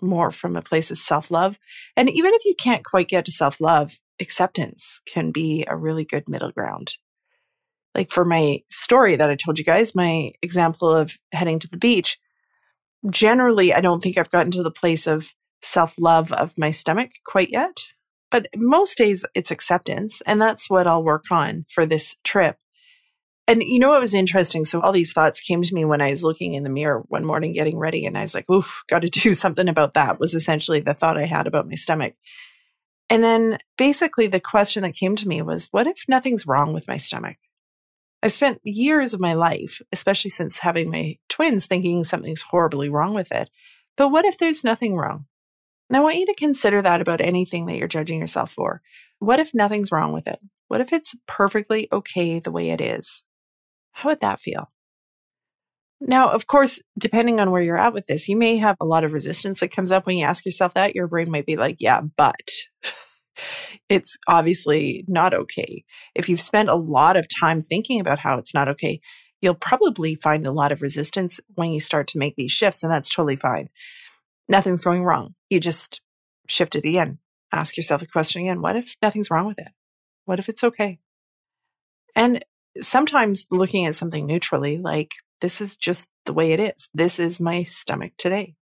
more 0.03 0.31
from 0.31 0.57
a 0.57 0.63
place 0.63 0.91
of 0.91 0.99
self 0.99 1.31
love. 1.31 1.57
And 1.97 2.11
even 2.11 2.35
if 2.35 2.45
you 2.45 2.55
can't 2.59 2.85
quite 2.85 3.09
get 3.09 3.25
to 3.27 3.33
self 3.33 3.61
love, 3.61 4.01
acceptance 4.21 5.01
can 5.07 5.31
be 5.31 5.65
a 5.69 5.77
really 5.77 6.05
good 6.05 6.29
middle 6.29 6.51
ground 6.51 6.97
like 7.95 8.11
for 8.11 8.25
my 8.25 8.61
story 8.71 9.17
that 9.17 9.31
I 9.31 9.37
told 9.37 9.59
you 9.59 9.65
guys, 9.65 9.95
my 9.95 10.33
example 10.43 10.91
of 10.91 11.17
heading 11.33 11.59
to 11.61 11.69
the 11.69 11.79
beach, 11.79 12.19
generally, 13.11 13.73
I 13.73 13.81
don't 13.81 14.03
think 14.03 14.19
I've 14.19 14.31
gotten 14.31 14.51
to 14.53 14.63
the 14.63 14.71
place 14.71 15.07
of 15.07 15.29
self 15.63 15.95
love 15.99 16.33
of 16.33 16.55
my 16.59 16.71
stomach 16.71 17.11
quite 17.25 17.51
yet. 17.51 17.87
But 18.31 18.49
most 18.57 18.99
days 18.99 19.25
it's 19.35 19.51
acceptance. 19.51 20.21
And 20.27 20.41
that's 20.41 20.69
what 20.69 20.87
I'll 20.87 21.05
work 21.05 21.27
on 21.31 21.65
for 21.69 21.87
this 21.87 22.17
trip. 22.25 22.57
And 23.47 23.63
you 23.63 23.79
know 23.79 23.91
what 23.91 24.01
was 24.01 24.15
interesting? 24.15 24.65
So 24.65 24.81
all 24.81 24.93
these 24.93 25.13
thoughts 25.13 25.41
came 25.41 25.63
to 25.63 25.75
me 25.75 25.85
when 25.85 26.01
I 26.01 26.11
was 26.11 26.25
looking 26.25 26.55
in 26.55 26.65
the 26.65 26.71
mirror 26.71 27.05
one 27.09 27.25
morning 27.25 27.53
getting 27.53 27.79
ready. 27.79 28.07
And 28.07 28.17
I 28.17 28.23
was 28.23 28.35
like, 28.35 28.49
oof, 28.51 28.83
got 28.89 29.03
to 29.03 29.09
do 29.09 29.35
something 29.35 29.69
about 29.69 29.95
that, 29.95 30.19
was 30.19 30.35
essentially 30.35 30.81
the 30.81 30.95
thought 30.95 31.19
I 31.19 31.27
had 31.27 31.47
about 31.47 31.69
my 31.69 31.75
stomach. 31.75 32.15
And 33.11 33.23
then 33.23 33.59
basically 33.77 34.27
the 34.27 34.41
question 34.41 34.83
that 34.83 34.95
came 34.95 35.15
to 35.17 35.29
me 35.29 35.43
was, 35.43 35.69
what 35.71 35.87
if 35.87 36.05
nothing's 36.09 36.47
wrong 36.47 36.73
with 36.73 36.89
my 36.89 36.97
stomach? 36.97 37.37
I've 38.25 38.33
spent 38.33 38.63
years 38.65 39.13
of 39.13 39.21
my 39.21 39.35
life, 39.35 39.83
especially 39.93 40.31
since 40.31 40.59
having 40.61 40.91
my 40.91 41.19
twins, 41.29 41.67
thinking 41.67 42.05
something's 42.05 42.41
horribly 42.41 42.89
wrong 42.89 43.13
with 43.13 43.31
it. 43.31 43.51
But 43.99 44.09
what 44.09 44.25
if 44.25 44.39
there's 44.39 44.65
nothing 44.65 44.97
wrong? 44.97 45.27
And 45.91 45.97
I 45.99 46.01
want 46.01 46.17
you 46.17 46.25
to 46.27 46.35
consider 46.35 46.81
that 46.81 47.03
about 47.03 47.21
anything 47.21 47.67
that 47.67 47.77
you're 47.77 47.87
judging 47.87 48.21
yourself 48.21 48.51
for. 48.51 48.81
What 49.19 49.41
if 49.41 49.53
nothing's 49.53 49.93
wrong 49.93 50.15
with 50.15 50.27
it? 50.27 50.39
What 50.69 50.81
if 50.81 50.91
it's 50.91 51.15
perfectly 51.29 51.87
okay 51.93 52.39
the 52.39 52.51
way 52.51 52.71
it 52.71 52.81
is? 52.81 53.23
How 53.93 54.09
would 54.09 54.21
that 54.21 54.41
feel? 54.41 54.73
Now, 56.01 56.31
of 56.31 56.47
course, 56.47 56.83
depending 56.99 57.41
on 57.41 57.51
where 57.51 57.61
you're 57.61 57.77
at 57.77 57.93
with 57.93 58.07
this, 58.07 58.27
you 58.27 58.37
may 58.37 58.57
have 58.57 58.77
a 58.81 58.87
lot 58.87 59.05
of 59.05 59.13
resistance 59.13 59.61
that 59.61 59.71
comes 59.71 59.93
up 59.93 60.07
when 60.07 60.17
you 60.17 60.25
ask 60.25 60.47
yourself 60.47 60.73
that. 60.75 60.95
Your 60.95 61.09
brain 61.09 61.31
might 61.31 61.47
be 61.47 61.57
like, 61.57 61.77
yeah, 61.79 62.01
but 62.17 62.51
it's 63.89 64.17
obviously 64.29 65.05
not 65.07 65.35
okay. 65.35 65.85
If 66.15 66.29
you've 66.29 66.41
spent 66.41 66.69
a 66.69 66.75
lot 66.75 67.17
of 67.17 67.27
time 67.41 67.63
thinking 67.63 68.01
about 68.01 68.19
how 68.19 68.39
it's 68.39 68.55
not 68.55 68.69
okay, 68.69 69.01
you'll 69.41 69.55
probably 69.55 70.15
find 70.17 70.47
a 70.47 70.53
lot 70.53 70.73
of 70.73 70.83
resistance 70.83 71.39
when 71.55 71.71
you 71.71 71.81
start 71.81 72.07
to 72.09 72.19
make 72.19 72.35
these 72.37 72.53
shifts, 72.53 72.83
and 72.83 72.93
that's 72.93 73.11
totally 73.11 73.37
fine. 73.37 73.69
nothing's 74.49 74.83
going 74.83 75.05
wrong. 75.05 75.35
You 75.49 75.59
just 75.61 76.01
shift 76.49 76.77
it 76.77 76.85
again. 76.85 77.19
Ask 77.53 77.77
yourself 77.77 78.03
a 78.03 78.07
question 78.07 78.43
again. 78.43 78.61
What 78.61 78.77
if 78.77 78.95
nothing's 79.01 79.31
wrong 79.31 79.47
with 79.47 79.59
it? 79.59 79.69
What 80.25 80.39
if 80.39 80.49
it's 80.49 80.65
okay? 80.65 80.99
And 82.17 82.45
sometimes 82.81 83.47
looking 83.51 83.87
at 83.87 83.95
something 83.95 84.27
neutrally, 84.27 84.79
like 84.79 85.13
this 85.41 85.61
is 85.61 85.77
just 85.77 86.11
the 86.27 86.33
way 86.33 86.53
it 86.53 86.61
is. 86.61 86.91
This 86.95 87.19
is 87.19 87.41
my 87.41 87.65
stomach 87.65 88.13
today. 88.17 88.55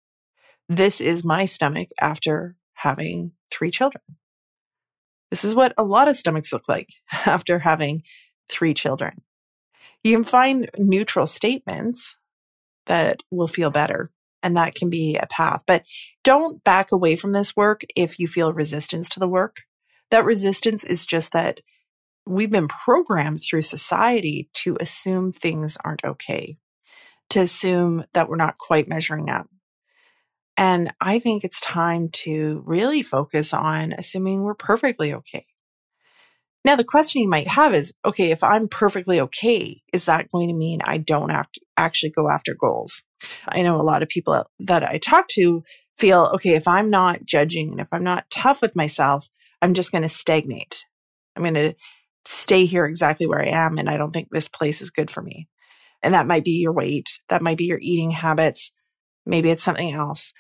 This 0.69 1.01
is 1.01 1.25
my 1.25 1.45
stomach 1.45 1.89
after 2.01 2.57
having 2.75 3.33
three 3.51 3.71
children. 3.71 4.03
This 5.33 5.45
is 5.45 5.55
what 5.55 5.73
a 5.79 5.83
lot 5.83 6.09
of 6.09 6.17
stomachs 6.19 6.53
look 6.53 6.69
like 6.69 6.91
after 7.27 7.61
having 7.61 8.03
three 8.51 8.75
children. 8.75 9.23
You 10.05 10.15
can 10.15 10.25
find 10.25 10.69
neutral 10.77 11.27
statements 11.27 12.19
that 12.85 13.23
will 13.31 13.47
feel 13.47 13.71
better, 13.71 14.11
and 14.43 14.59
that 14.59 14.75
can 14.75 14.91
be 14.91 15.17
a 15.17 15.27
path. 15.27 15.63
But 15.67 15.85
don't 16.23 16.63
back 16.65 16.93
away 16.93 17.17
from 17.17 17.33
this 17.33 17.57
work 17.57 17.81
if 17.97 18.19
you 18.19 18.29
feel 18.29 18.53
resistance 18.53 19.09
to 19.09 19.21
the 19.21 19.29
work. 19.29 19.63
That 20.11 20.27
resistance 20.27 20.85
is 20.85 21.07
just 21.07 21.33
that 21.33 21.61
we've 22.27 22.51
been 22.51 22.69
programmed 22.69 23.41
through 23.43 23.63
society 23.63 24.51
to 24.53 24.77
assume 24.81 25.33
things 25.33 25.79
aren't 25.83 26.05
okay, 26.05 26.59
to 27.31 27.41
assume 27.41 28.05
that 28.13 28.29
we're 28.29 28.37
not 28.37 28.59
quite 28.59 28.87
measuring 28.87 29.31
up. 29.31 29.47
And 30.57 30.93
I 31.01 31.19
think 31.19 31.45
it's 31.45 31.61
time 31.61 32.09
to 32.13 32.63
really 32.67 33.03
focus 33.03 33.55
on 33.55 33.93
assuming 33.93 34.43
we're 34.43 34.55
perfectly 34.55 35.13
okay. 35.15 35.45
Now, 36.65 36.77
the 36.77 36.85
question 36.85 37.23
you 37.23 37.29
might 37.29 37.49
have 37.49 37.75
is 37.75 37.93
okay, 38.05 38.31
if 38.31 38.45
I'm 38.45 38.69
perfectly 38.69 39.21
okay, 39.21 39.81
is 39.93 40.07
that 40.07 40.31
going 40.31 40.49
to 40.49 40.55
mean 40.55 40.81
I 40.85 40.99
don't 40.99 41.31
have 41.31 41.51
to 41.53 41.61
actually 41.77 42.11
go 42.11 42.29
after 42.29 42.55
goals? 42.55 43.03
I 43.49 43.63
know 43.63 43.81
a 43.81 43.83
lot 43.83 44.03
of 44.03 44.09
people 44.09 44.45
that 44.61 44.85
I 44.85 44.99
talk 44.99 45.27
to 45.29 45.65
feel 45.99 46.31
okay, 46.35 46.55
if 46.55 46.69
I'm 46.69 46.91
not 46.91 47.25
judging 47.25 47.71
and 47.71 47.81
if 47.81 47.89
I'm 47.93 48.05
not 48.05 48.31
tough 48.31 48.63
with 48.63 48.77
myself, 48.77 49.29
I'm 49.61 49.75
just 49.75 49.91
going 49.93 50.03
to 50.03 50.09
stagnate. 50.09 50.85
I'm 51.37 51.43
going 51.43 51.55
to 51.55 51.75
stay 52.25 52.67
here 52.67 52.87
exactly 52.87 53.27
where 53.27 53.43
I 53.43 53.49
am. 53.49 53.79
And 53.79 53.91
I 53.91 53.97
don't 53.97 54.11
think 54.11 54.29
this 54.31 54.49
place 54.49 54.81
is 54.81 54.91
good 54.91 55.11
for 55.11 55.23
me. 55.23 55.49
And 56.03 56.15
that 56.15 56.27
might 56.27 56.45
be 56.45 56.61
your 56.61 56.73
weight, 56.73 57.21
that 57.29 57.43
might 57.43 57.59
be 57.59 57.65
your 57.65 57.79
eating 57.81 58.11
habits, 58.11 58.73
maybe 59.27 59.51
it's 59.51 59.63
something 59.63 59.93
else. 59.93 60.33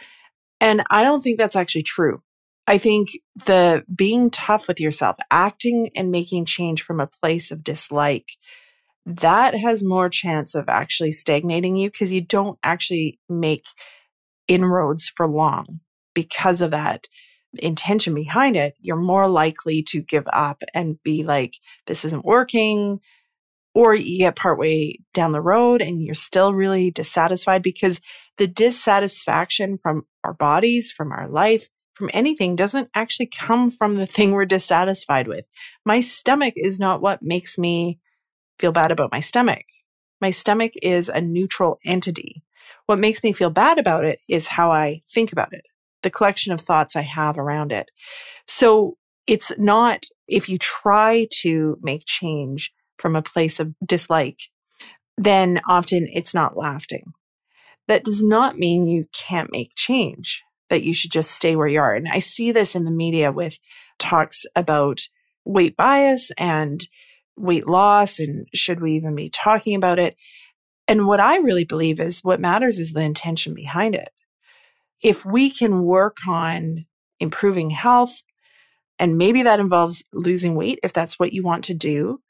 And 0.60 0.82
I 0.90 1.02
don't 1.02 1.22
think 1.22 1.38
that's 1.38 1.56
actually 1.56 1.82
true. 1.82 2.22
I 2.66 2.78
think 2.78 3.08
the 3.46 3.84
being 3.94 4.30
tough 4.30 4.68
with 4.68 4.78
yourself, 4.78 5.16
acting 5.30 5.90
and 5.96 6.10
making 6.10 6.44
change 6.44 6.82
from 6.82 7.00
a 7.00 7.10
place 7.20 7.50
of 7.50 7.64
dislike, 7.64 8.28
that 9.04 9.54
has 9.54 9.82
more 9.82 10.08
chance 10.08 10.54
of 10.54 10.68
actually 10.68 11.12
stagnating 11.12 11.76
you 11.76 11.90
because 11.90 12.12
you 12.12 12.20
don't 12.20 12.58
actually 12.62 13.18
make 13.28 13.64
inroads 14.46 15.08
for 15.08 15.26
long 15.26 15.80
because 16.14 16.62
of 16.62 16.70
that 16.70 17.08
intention 17.58 18.14
behind 18.14 18.56
it, 18.56 18.74
you're 18.80 18.96
more 18.96 19.28
likely 19.28 19.82
to 19.82 20.00
give 20.00 20.26
up 20.32 20.62
and 20.74 21.02
be 21.02 21.22
like, 21.22 21.54
this 21.86 22.04
isn't 22.04 22.24
working. 22.24 23.00
Or 23.74 23.94
you 23.94 24.18
get 24.18 24.36
partway 24.36 24.96
down 25.14 25.32
the 25.32 25.40
road 25.40 25.80
and 25.80 26.02
you're 26.02 26.14
still 26.14 26.52
really 26.52 26.90
dissatisfied 26.90 27.62
because 27.62 28.00
the 28.38 28.46
dissatisfaction 28.46 29.78
from 29.78 30.06
our 30.24 30.34
bodies, 30.34 30.90
from 30.90 31.12
our 31.12 31.28
life, 31.28 31.68
from 31.94 32.10
anything 32.12 32.56
doesn't 32.56 32.88
actually 32.94 33.26
come 33.26 33.70
from 33.70 33.94
the 33.94 34.06
thing 34.14 34.32
we're 34.32 34.44
dissatisfied 34.44 35.28
with. 35.28 35.44
My 35.84 36.00
stomach 36.00 36.54
is 36.56 36.78
not 36.78 37.02
what 37.02 37.22
makes 37.22 37.58
me 37.58 37.98
feel 38.58 38.72
bad 38.72 38.90
about 38.92 39.12
my 39.12 39.20
stomach. 39.20 39.64
My 40.20 40.30
stomach 40.30 40.72
is 40.82 41.08
a 41.08 41.20
neutral 41.20 41.78
entity. 41.84 42.42
What 42.86 42.98
makes 42.98 43.22
me 43.22 43.32
feel 43.32 43.50
bad 43.50 43.78
about 43.78 44.04
it 44.04 44.20
is 44.28 44.48
how 44.48 44.70
I 44.70 45.02
think 45.10 45.32
about 45.32 45.52
it 45.52 45.66
the 46.02 46.10
collection 46.10 46.52
of 46.52 46.60
thoughts 46.60 46.96
I 46.96 47.02
have 47.02 47.38
around 47.38 47.72
it. 47.72 47.90
So 48.46 48.96
it's 49.26 49.52
not, 49.58 50.04
if 50.26 50.48
you 50.48 50.58
try 50.58 51.28
to 51.42 51.78
make 51.80 52.02
change 52.06 52.72
from 52.98 53.16
a 53.16 53.22
place 53.22 53.60
of 53.60 53.74
dislike, 53.86 54.40
then 55.16 55.60
often 55.68 56.08
it's 56.12 56.34
not 56.34 56.56
lasting. 56.56 57.12
That 57.88 58.04
does 58.04 58.22
not 58.22 58.56
mean 58.56 58.86
you 58.86 59.06
can't 59.12 59.52
make 59.52 59.74
change, 59.74 60.42
that 60.70 60.82
you 60.82 60.94
should 60.94 61.10
just 61.10 61.32
stay 61.32 61.56
where 61.56 61.68
you 61.68 61.80
are. 61.80 61.94
And 61.94 62.08
I 62.08 62.20
see 62.20 62.52
this 62.52 62.74
in 62.74 62.84
the 62.84 62.90
media 62.90 63.32
with 63.32 63.58
talks 63.98 64.46
about 64.54 65.00
weight 65.44 65.76
bias 65.76 66.30
and 66.38 66.86
weight 67.36 67.66
loss 67.66 68.18
and 68.18 68.46
should 68.54 68.80
we 68.80 68.92
even 68.92 69.14
be 69.14 69.28
talking 69.28 69.74
about 69.74 69.98
it? 69.98 70.16
And 70.86 71.06
what 71.06 71.20
I 71.20 71.38
really 71.38 71.64
believe 71.64 72.00
is 72.00 72.20
what 72.20 72.40
matters 72.40 72.78
is 72.78 72.92
the 72.92 73.00
intention 73.00 73.54
behind 73.54 73.94
it 73.94 74.10
if 75.02 75.24
we 75.24 75.50
can 75.50 75.82
work 75.82 76.18
on 76.28 76.86
improving 77.18 77.70
health, 77.70 78.22
and 78.98 79.18
maybe 79.18 79.42
that 79.42 79.60
involves 79.60 80.04
losing 80.12 80.54
weight 80.54 80.78
if 80.82 80.92
that's 80.92 81.18
what 81.18 81.32
you 81.32 81.42
want 81.42 81.64
to 81.64 81.74
do. 81.74 82.20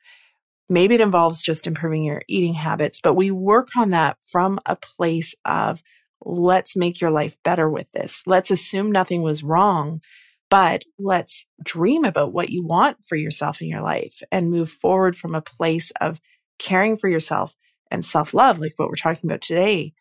Maybe 0.72 0.94
it 0.94 1.00
involves 1.02 1.42
just 1.42 1.66
improving 1.66 2.02
your 2.02 2.22
eating 2.28 2.54
habits, 2.54 3.00
but 3.00 3.14
we 3.14 3.30
work 3.30 3.68
on 3.76 3.90
that 3.90 4.16
from 4.22 4.58
a 4.64 4.74
place 4.74 5.34
of 5.44 5.82
let's 6.24 6.76
make 6.76 6.98
your 6.98 7.10
life 7.10 7.36
better 7.44 7.68
with 7.68 7.92
this. 7.92 8.22
Let's 8.26 8.50
assume 8.50 8.90
nothing 8.90 9.20
was 9.20 9.42
wrong, 9.42 10.00
but 10.48 10.84
let's 10.98 11.46
dream 11.62 12.04
about 12.04 12.32
what 12.32 12.48
you 12.48 12.64
want 12.64 13.04
for 13.04 13.16
yourself 13.16 13.60
in 13.60 13.68
your 13.68 13.82
life 13.82 14.22
and 14.32 14.48
move 14.48 14.70
forward 14.70 15.14
from 15.14 15.34
a 15.34 15.42
place 15.42 15.92
of 16.00 16.18
caring 16.58 16.96
for 16.96 17.08
yourself 17.08 17.52
and 17.90 18.02
self 18.02 18.32
love, 18.32 18.58
like 18.58 18.72
what 18.76 18.88
we're 18.88 18.94
talking 18.94 19.28
about 19.28 19.42
today, 19.42 19.92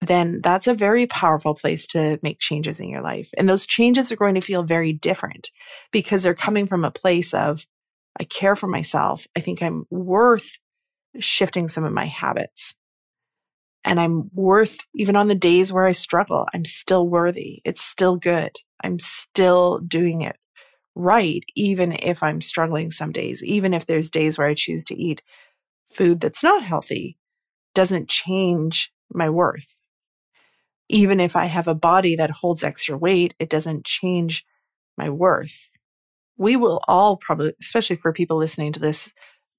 then 0.00 0.40
that's 0.42 0.66
a 0.66 0.74
very 0.74 1.06
powerful 1.06 1.54
place 1.54 1.86
to 1.88 2.18
make 2.22 2.40
changes 2.40 2.80
in 2.80 2.88
your 2.88 3.02
life. 3.02 3.30
And 3.38 3.48
those 3.48 3.66
changes 3.66 4.10
are 4.10 4.16
going 4.16 4.34
to 4.34 4.40
feel 4.40 4.64
very 4.64 4.92
different 4.92 5.52
because 5.92 6.24
they're 6.24 6.34
coming 6.34 6.66
from 6.66 6.84
a 6.84 6.90
place 6.90 7.32
of, 7.34 7.64
I 8.18 8.24
care 8.24 8.56
for 8.56 8.66
myself. 8.66 9.26
I 9.36 9.40
think 9.40 9.62
I'm 9.62 9.84
worth 9.90 10.58
shifting 11.18 11.68
some 11.68 11.84
of 11.84 11.92
my 11.92 12.06
habits. 12.06 12.74
And 13.84 14.00
I'm 14.00 14.30
worth, 14.34 14.78
even 14.94 15.16
on 15.16 15.28
the 15.28 15.34
days 15.34 15.72
where 15.72 15.86
I 15.86 15.92
struggle, 15.92 16.46
I'm 16.52 16.64
still 16.64 17.08
worthy. 17.08 17.60
It's 17.64 17.82
still 17.82 18.16
good. 18.16 18.52
I'm 18.82 18.98
still 18.98 19.78
doing 19.78 20.22
it 20.22 20.36
right, 20.94 21.44
even 21.54 21.96
if 22.02 22.22
I'm 22.22 22.40
struggling 22.40 22.90
some 22.90 23.12
days, 23.12 23.44
even 23.44 23.72
if 23.72 23.86
there's 23.86 24.10
days 24.10 24.36
where 24.36 24.48
I 24.48 24.54
choose 24.54 24.82
to 24.84 24.96
eat 24.96 25.22
food 25.90 26.20
that's 26.20 26.42
not 26.42 26.64
healthy, 26.64 27.16
doesn't 27.74 28.08
change 28.08 28.92
my 29.12 29.30
worth 29.30 29.78
even 30.88 31.20
if 31.20 31.36
I 31.36 31.46
have 31.46 31.68
a 31.68 31.74
body 31.74 32.16
that 32.16 32.30
holds 32.30 32.64
extra 32.64 32.96
weight, 32.96 33.34
it 33.38 33.50
doesn't 33.50 33.84
change 33.84 34.44
my 34.96 35.10
worth. 35.10 35.68
We 36.38 36.56
will 36.56 36.80
all 36.88 37.16
probably, 37.16 37.52
especially 37.60 37.96
for 37.96 38.12
people 38.12 38.38
listening 38.38 38.72
to 38.72 38.80
this 38.80 39.12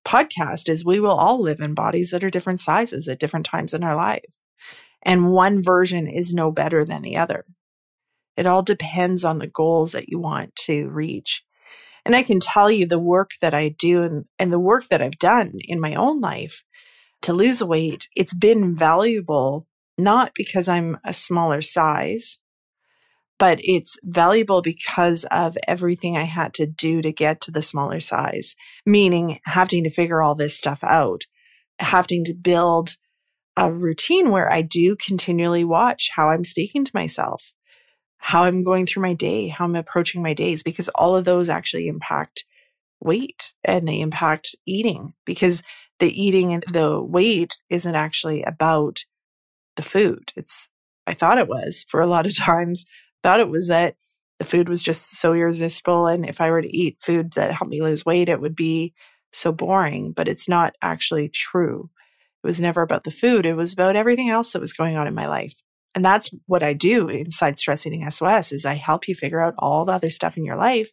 podcast, 0.05 0.69
is 0.69 0.83
we 0.83 0.99
will 0.99 1.11
all 1.11 1.41
live 1.41 1.59
in 1.59 1.73
bodies 1.73 2.11
that 2.11 2.23
are 2.23 2.29
different 2.29 2.59
sizes 2.59 3.07
at 3.07 3.19
different 3.19 3.45
times 3.45 3.73
in 3.73 3.83
our 3.83 3.95
life. 3.95 4.23
And 5.03 5.31
one 5.31 5.61
version 5.61 6.07
is 6.07 6.33
no 6.33 6.51
better 6.51 6.83
than 6.83 7.01
the 7.01 7.17
other. 7.17 7.45
It 8.35 8.47
all 8.47 8.63
depends 8.63 9.23
on 9.23 9.39
the 9.39 9.47
goals 9.47 9.91
that 9.91 10.09
you 10.09 10.19
want 10.19 10.55
to 10.63 10.87
reach. 10.87 11.43
And 12.05 12.15
I 12.15 12.23
can 12.23 12.39
tell 12.39 12.71
you 12.71 12.85
the 12.85 12.99
work 12.99 13.31
that 13.41 13.53
I 13.53 13.69
do 13.69 14.03
and, 14.03 14.25
and 14.39 14.51
the 14.51 14.59
work 14.59 14.87
that 14.87 15.01
I've 15.01 15.19
done 15.19 15.53
in 15.59 15.79
my 15.79 15.95
own 15.95 16.21
life 16.21 16.63
to 17.23 17.33
lose 17.33 17.61
weight, 17.61 18.07
it's 18.15 18.33
been 18.33 18.75
valuable 18.75 19.67
not 19.97 20.31
because 20.33 20.69
I'm 20.69 20.97
a 21.03 21.13
smaller 21.13 21.61
size, 21.61 22.39
but 23.39 23.59
it's 23.63 23.97
valuable 24.03 24.61
because 24.61 25.23
of 25.31 25.57
everything 25.67 26.17
I 26.17 26.23
had 26.23 26.53
to 26.55 26.67
do 26.67 27.01
to 27.01 27.11
get 27.11 27.41
to 27.41 27.51
the 27.51 27.61
smaller 27.61 28.01
size, 28.01 28.55
meaning 28.85 29.39
having 29.45 29.85
to 29.85 29.89
figure 29.89 30.21
all 30.21 30.35
this 30.35 30.55
stuff 30.55 30.79
out, 30.83 31.23
having 31.79 32.25
to 32.25 32.33
build 32.33 32.97
a 33.55 33.71
routine 33.71 34.29
where 34.29 34.51
I 34.51 34.61
do 34.61 34.95
continually 34.95 35.63
watch 35.63 36.11
how 36.15 36.29
I'm 36.29 36.43
speaking 36.43 36.83
to 36.85 36.91
myself, 36.93 37.53
how 38.17 38.43
I'm 38.43 38.61
going 38.61 38.85
through 38.85 39.03
my 39.03 39.13
day, 39.13 39.47
how 39.47 39.65
I'm 39.65 39.75
approaching 39.75 40.21
my 40.21 40.33
days, 40.33 40.61
because 40.61 40.89
all 40.89 41.15
of 41.15 41.25
those 41.25 41.49
actually 41.49 41.87
impact 41.87 42.45
weight 43.01 43.53
and 43.63 43.87
they 43.87 44.01
impact 44.01 44.55
eating 44.65 45.13
because 45.25 45.63
the 45.99 46.09
eating 46.09 46.53
and 46.53 46.63
the 46.71 47.01
weight 47.01 47.57
isn't 47.69 47.95
actually 47.95 48.43
about 48.43 49.05
the 49.77 49.83
food. 49.83 50.33
It's, 50.35 50.69
I 51.07 51.13
thought 51.13 51.37
it 51.37 51.47
was 51.47 51.85
for 51.89 52.01
a 52.01 52.07
lot 52.07 52.25
of 52.25 52.37
times, 52.37 52.85
thought 53.23 53.39
it 53.39 53.49
was 53.49 53.67
that 53.67 53.95
the 54.39 54.45
food 54.45 54.69
was 54.69 54.81
just 54.81 55.19
so 55.19 55.33
irresistible. 55.33 56.07
And 56.07 56.27
if 56.27 56.39
I 56.39 56.49
were 56.49 56.61
to 56.61 56.75
eat 56.75 57.01
food 57.01 57.33
that 57.33 57.51
helped 57.51 57.71
me 57.71 57.81
lose 57.81 58.05
weight, 58.05 58.29
it 58.29 58.41
would 58.41 58.55
be 58.55 58.93
so 59.31 59.51
boring, 59.51 60.13
but 60.13 60.27
it's 60.27 60.47
not 60.49 60.75
actually 60.81 61.29
true. 61.29 61.89
It 62.43 62.47
was 62.47 62.61
never 62.61 62.81
about 62.81 63.03
the 63.03 63.11
food. 63.11 63.45
It 63.45 63.55
was 63.55 63.73
about 63.73 63.95
everything 63.95 64.29
else 64.29 64.53
that 64.53 64.61
was 64.61 64.73
going 64.73 64.95
on 64.95 65.07
in 65.07 65.13
my 65.13 65.27
life. 65.27 65.53
And 65.93 66.05
that's 66.05 66.29
what 66.45 66.63
I 66.63 66.73
do 66.73 67.09
inside 67.09 67.59
Stress 67.59 67.85
Eating 67.85 68.09
SOS 68.09 68.51
is 68.51 68.65
I 68.65 68.75
help 68.75 69.07
you 69.07 69.15
figure 69.15 69.41
out 69.41 69.55
all 69.57 69.85
the 69.85 69.93
other 69.93 70.09
stuff 70.09 70.37
in 70.37 70.45
your 70.45 70.55
life 70.55 70.91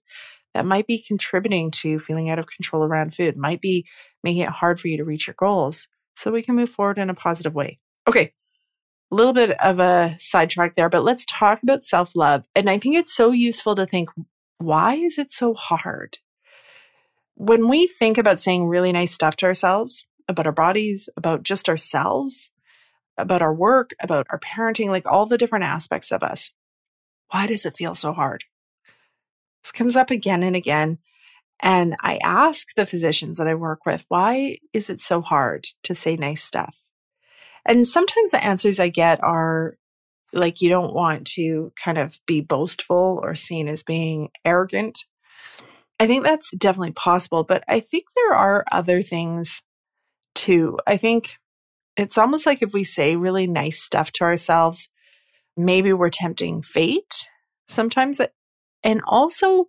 that 0.54 0.66
might 0.66 0.87
be 0.87 1.02
contributing 1.02 1.71
to 1.71 1.99
feeling 1.99 2.30
out 2.30 2.38
of 2.38 2.47
control 2.47 2.83
around 2.83 3.14
food, 3.14 3.37
might 3.37 3.61
be 3.61 3.87
making 4.25 4.42
it 4.42 4.49
hard 4.49 4.80
for 4.80 4.88
you 4.88 4.97
to 4.97 5.04
reach 5.04 5.26
your 5.26 5.37
goals 5.38 5.87
so 6.14 6.33
we 6.33 6.42
can 6.42 6.56
move 6.56 6.71
forward 6.71 6.99
in 6.99 7.11
a 7.11 7.14
positive 7.14 7.54
way. 7.54 7.78
Okay, 8.09 8.33
A 9.10 9.14
little 9.14 9.32
bit 9.32 9.50
of 9.60 9.78
a 9.78 10.16
sidetrack 10.18 10.75
there, 10.75 10.88
but 10.88 11.04
let's 11.04 11.25
talk 11.25 11.62
about 11.62 11.84
self 11.84 12.10
love. 12.14 12.46
And 12.54 12.68
I 12.68 12.78
think 12.78 12.96
it's 12.96 13.14
so 13.14 13.30
useful 13.30 13.75
to 13.76 13.86
think 13.86 14.10
why 14.58 14.94
is 14.94 15.18
it 15.18 15.32
so 15.32 15.54
hard? 15.54 16.18
When 17.34 17.68
we 17.68 17.86
think 17.86 18.18
about 18.18 18.40
saying 18.40 18.66
really 18.66 18.92
nice 18.92 19.12
stuff 19.12 19.36
to 19.36 19.46
ourselves, 19.46 20.06
about 20.28 20.46
our 20.46 20.52
bodies, 20.52 21.08
about 21.16 21.42
just 21.42 21.68
ourselves, 21.68 22.50
about 23.18 23.42
our 23.42 23.54
work, 23.54 23.90
about 24.00 24.26
our 24.30 24.40
parenting, 24.40 24.88
like 24.88 25.06
all 25.06 25.26
the 25.26 25.38
different 25.38 25.64
aspects 25.64 26.10
of 26.10 26.22
us, 26.22 26.50
why 27.30 27.46
does 27.46 27.66
it 27.66 27.76
feel 27.76 27.94
so 27.94 28.12
hard? 28.12 28.44
This 29.62 29.72
comes 29.72 29.96
up 29.96 30.10
again 30.10 30.42
and 30.42 30.56
again. 30.56 30.98
And 31.60 31.96
I 32.00 32.18
ask 32.22 32.68
the 32.76 32.86
physicians 32.86 33.38
that 33.38 33.48
I 33.48 33.54
work 33.54 33.86
with, 33.86 34.04
why 34.08 34.58
is 34.72 34.90
it 34.90 35.00
so 35.00 35.20
hard 35.20 35.66
to 35.84 35.94
say 35.94 36.16
nice 36.16 36.42
stuff? 36.42 36.76
And 37.66 37.87
sometimes 37.87 38.30
the 38.30 38.42
answers 38.42 38.78
I 38.78 38.88
get 38.88 39.23
are 39.23 39.76
like, 40.32 40.61
you 40.61 40.68
don't 40.68 40.94
want 40.94 41.26
to 41.32 41.73
kind 41.82 41.99
of 41.99 42.20
be 42.26 42.40
boastful 42.40 43.20
or 43.23 43.35
seen 43.35 43.68
as 43.68 43.82
being 43.82 44.30
arrogant. 44.44 45.04
I 45.99 46.06
think 46.06 46.25
that's 46.25 46.50
definitely 46.52 46.92
possible, 46.92 47.42
but 47.42 47.64
I 47.68 47.80
think 47.80 48.04
there 48.14 48.35
are 48.35 48.64
other 48.70 49.02
things 49.02 49.62
too. 50.35 50.78
I 50.87 50.96
think 50.96 51.37
it's 51.96 52.18
almost 52.18 52.46
like 52.46 52.62
if 52.62 52.73
we 52.73 52.85
say 52.85 53.16
really 53.16 53.46
nice 53.46 53.82
stuff 53.82 54.12
to 54.12 54.25
ourselves, 54.25 54.88
maybe 55.56 55.92
we're 55.92 56.11
tempting 56.11 56.62
fate 56.62 57.28
sometimes. 57.66 58.20
And 58.85 59.00
also, 59.06 59.66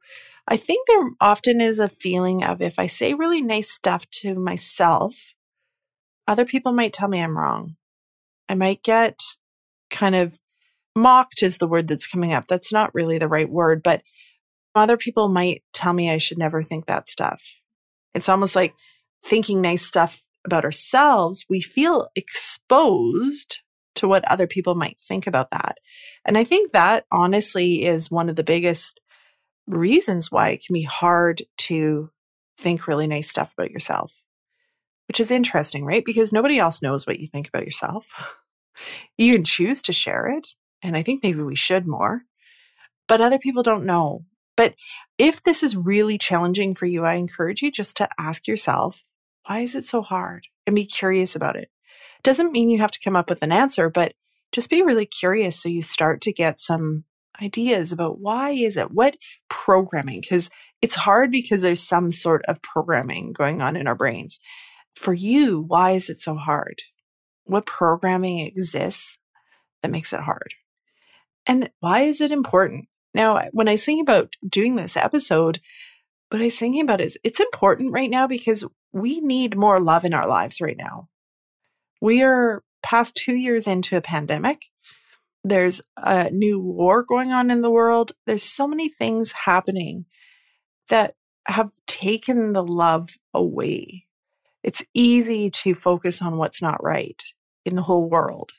I 0.48 0.58
think 0.58 0.88
there 0.88 1.10
often 1.20 1.62
is 1.62 1.80
a 1.80 1.90
feeling 1.90 2.44
of 2.44 2.62
if 2.62 2.78
I 2.78 2.88
say 2.88 3.14
really 3.14 3.42
nice 3.42 3.72
stuff 3.72 4.06
to 4.12 4.36
myself, 4.36 5.14
other 6.28 6.46
people 6.46 6.74
might 6.74 6.94
tell 6.94 7.08
me 7.08 7.22
I'm 7.22 7.38
wrong. 7.38 7.76
I 8.50 8.56
might 8.56 8.84
get 8.84 9.20
kind 9.90 10.16
of 10.16 10.40
mocked, 10.96 11.44
is 11.44 11.58
the 11.58 11.68
word 11.68 11.88
that's 11.88 12.08
coming 12.08 12.34
up. 12.34 12.48
That's 12.48 12.72
not 12.72 12.94
really 12.94 13.18
the 13.18 13.28
right 13.28 13.50
word, 13.50 13.84
but 13.84 14.02
other 14.76 14.98
people 14.98 15.28
might 15.28 15.64
tell 15.74 15.94
me 15.94 16.12
I 16.12 16.18
should 16.18 16.38
never 16.38 16.62
think 16.62 16.86
that 16.86 17.10
stuff. 17.10 17.42
It's 18.14 18.30
almost 18.30 18.56
like 18.56 18.74
thinking 19.24 19.62
nice 19.62 19.84
stuff 19.84 20.22
about 20.48 20.66
ourselves, 20.66 21.46
we 21.50 21.62
feel 21.62 22.08
exposed 22.16 23.60
to 23.96 24.08
what 24.08 24.26
other 24.26 24.48
people 24.48 24.76
might 24.76 24.98
think 25.00 25.28
about 25.28 25.52
that. 25.52 25.78
And 26.26 26.38
I 26.38 26.44
think 26.44 26.72
that 26.72 27.06
honestly 27.12 27.86
is 27.86 28.10
one 28.10 28.30
of 28.30 28.36
the 28.36 28.44
biggest 28.44 29.00
reasons 29.68 30.32
why 30.32 30.50
it 30.50 30.64
can 30.66 30.74
be 30.74 30.84
hard 30.84 31.42
to 31.58 32.10
think 32.58 32.88
really 32.88 33.08
nice 33.08 33.30
stuff 33.30 33.52
about 33.58 33.72
yourself, 33.72 34.12
which 35.08 35.20
is 35.20 35.32
interesting, 35.32 35.86
right? 35.86 36.04
Because 36.06 36.34
nobody 36.34 36.60
else 36.60 36.82
knows 36.82 37.08
what 37.08 37.20
you 37.20 37.28
think 37.28 37.48
about 37.48 37.66
yourself. 37.66 38.06
You 39.18 39.34
can 39.34 39.44
choose 39.44 39.82
to 39.84 39.94
share 39.94 40.28
it. 40.28 40.50
And 40.84 40.96
I 40.96 41.02
think 41.02 41.24
maybe 41.24 41.42
we 41.42 41.56
should 41.56 41.88
more, 41.88 42.22
but 43.08 43.22
other 43.22 43.40
people 43.40 43.64
don't 43.64 43.86
know. 43.86 44.24
But 44.56 44.76
if 45.18 45.44
this 45.44 45.64
is 45.64 45.76
really 45.76 46.18
challenging 46.18 46.76
for 46.76 46.86
you, 46.86 47.04
I 47.04 47.14
encourage 47.14 47.62
you 47.64 47.72
just 47.72 47.98
to 47.98 48.10
ask 48.20 48.48
yourself, 48.48 49.00
why 49.48 49.62
is 49.62 49.76
it 49.76 49.86
so 49.86 50.02
hard? 50.02 50.48
And 50.68 50.76
be 50.76 50.86
curious 50.86 51.36
about 51.36 51.56
it. 51.56 51.72
Doesn't 52.24 52.52
mean 52.52 52.70
you 52.70 52.80
have 52.80 52.92
to 52.92 53.00
come 53.04 53.16
up 53.16 53.30
with 53.30 53.42
an 53.42 53.52
answer, 53.52 53.90
but 53.90 54.14
just 54.52 54.70
be 54.70 54.82
really 54.82 55.06
curious 55.06 55.62
so 55.62 55.70
you 55.70 55.82
start 55.82 56.22
to 56.22 56.34
get 56.34 56.60
some 56.60 57.06
ideas 57.42 57.92
about 57.92 58.20
why 58.20 58.52
is 58.52 58.78
it 58.78 58.92
what 58.92 59.16
programming 59.50 60.22
because 60.22 60.50
it's 60.82 60.96
hard 60.96 61.32
because 61.32 61.62
there's 61.62 61.80
some 61.80 62.12
sort 62.12 62.44
of 62.48 62.62
programming 62.62 63.32
going 63.32 63.62
on 63.62 63.76
in 63.76 63.88
our 63.88 63.94
brains 63.94 64.40
for 64.98 65.14
you 65.14 65.62
why 65.62 65.92
is 65.92 66.10
it 66.10 66.22
so 66.22 66.36
hard? 66.36 66.82
What 67.46 67.66
programming 67.66 68.40
exists 68.40 69.18
that 69.82 69.92
makes 69.92 70.14
it 70.14 70.22
hard? 70.22 70.54
And 71.46 71.70
why 71.80 72.02
is 72.02 72.20
it 72.20 72.32
important? 72.32 72.88
Now 73.14 73.42
when 73.52 73.68
i 73.68 73.76
think 73.76 74.02
about 74.02 74.36
doing 74.48 74.76
this 74.76 74.98
episode 74.98 75.60
what 76.30 76.42
i 76.42 76.46
was 76.46 76.60
thinking 76.60 76.82
about 76.82 77.00
is 77.00 77.18
it's 77.24 77.40
important 77.40 77.94
right 77.94 78.10
now 78.10 78.28
because 78.28 78.66
we 78.92 79.20
need 79.20 79.58
more 79.58 79.80
love 79.80 80.06
in 80.06 80.14
our 80.14 80.28
lives 80.28 80.62
right 80.62 80.78
now. 80.78 81.08
We 82.02 82.24
are 82.24 82.64
past 82.84 83.16
two 83.16 83.36
years 83.36 83.68
into 83.68 83.98
a 83.98 84.02
pandemic. 84.02 84.66
There's 85.44 85.82
a 85.96 86.30
new 86.32 86.60
war 86.60 87.04
going 87.04 87.32
on 87.32 87.52
in 87.52 87.62
the 87.62 87.72
world. 87.72 88.12
There's 88.26 88.44
so 88.44 88.68
many 88.68 88.90
things 88.90 89.32
happening 89.46 90.06
that 90.90 91.16
have 91.46 91.72
taken 91.86 92.54
the 92.54 92.64
love 92.64 93.10
away. 93.34 94.07
It's 94.68 94.84
easy 94.94 95.50
to 95.50 95.74
focus 95.74 96.22
on 96.22 96.36
what's 96.36 96.62
not 96.62 96.84
right 96.84 97.24
in 97.64 97.78
the 97.78 97.84
whole 97.84 98.10
world. 98.10 98.52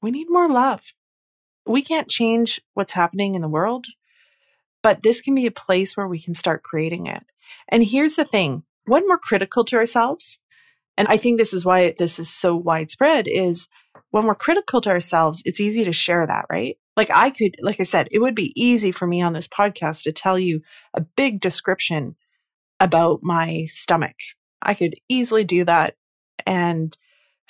We 0.00 0.10
need 0.10 0.30
more 0.30 0.48
love. 0.48 0.94
We 1.66 1.82
can't 1.82 2.08
change 2.08 2.62
what's 2.72 2.94
happening 2.94 3.34
in 3.34 3.42
the 3.42 3.48
world, 3.48 3.84
but 4.82 5.02
this 5.02 5.20
can 5.20 5.34
be 5.34 5.44
a 5.44 5.50
place 5.50 5.98
where 5.98 6.08
we 6.08 6.18
can 6.18 6.32
start 6.32 6.62
creating 6.62 7.08
it. 7.08 7.24
And 7.68 7.84
here's 7.84 8.16
the 8.16 8.24
thing 8.24 8.62
when 8.86 9.06
we're 9.06 9.18
critical 9.18 9.64
to 9.64 9.76
ourselves, 9.76 10.38
and 10.96 11.06
I 11.08 11.18
think 11.18 11.36
this 11.36 11.52
is 11.52 11.62
why 11.62 11.94
this 11.98 12.18
is 12.18 12.30
so 12.30 12.56
widespread, 12.56 13.28
is 13.28 13.68
when 14.12 14.24
we're 14.24 14.34
critical 14.34 14.80
to 14.80 14.88
ourselves, 14.88 15.42
it's 15.44 15.60
easy 15.60 15.84
to 15.84 15.92
share 15.92 16.26
that, 16.26 16.46
right? 16.50 16.78
Like 16.96 17.10
I 17.14 17.28
could, 17.28 17.56
like 17.60 17.80
I 17.80 17.84
said, 17.84 18.08
it 18.10 18.20
would 18.20 18.34
be 18.34 18.54
easy 18.56 18.92
for 18.92 19.06
me 19.06 19.20
on 19.20 19.34
this 19.34 19.48
podcast 19.48 20.04
to 20.04 20.12
tell 20.12 20.38
you 20.38 20.62
a 20.94 21.02
big 21.02 21.40
description 21.40 22.16
about 22.80 23.20
my 23.22 23.66
stomach. 23.66 24.16
I 24.64 24.74
could 24.74 24.94
easily 25.08 25.44
do 25.44 25.64
that 25.64 25.96
and 26.46 26.96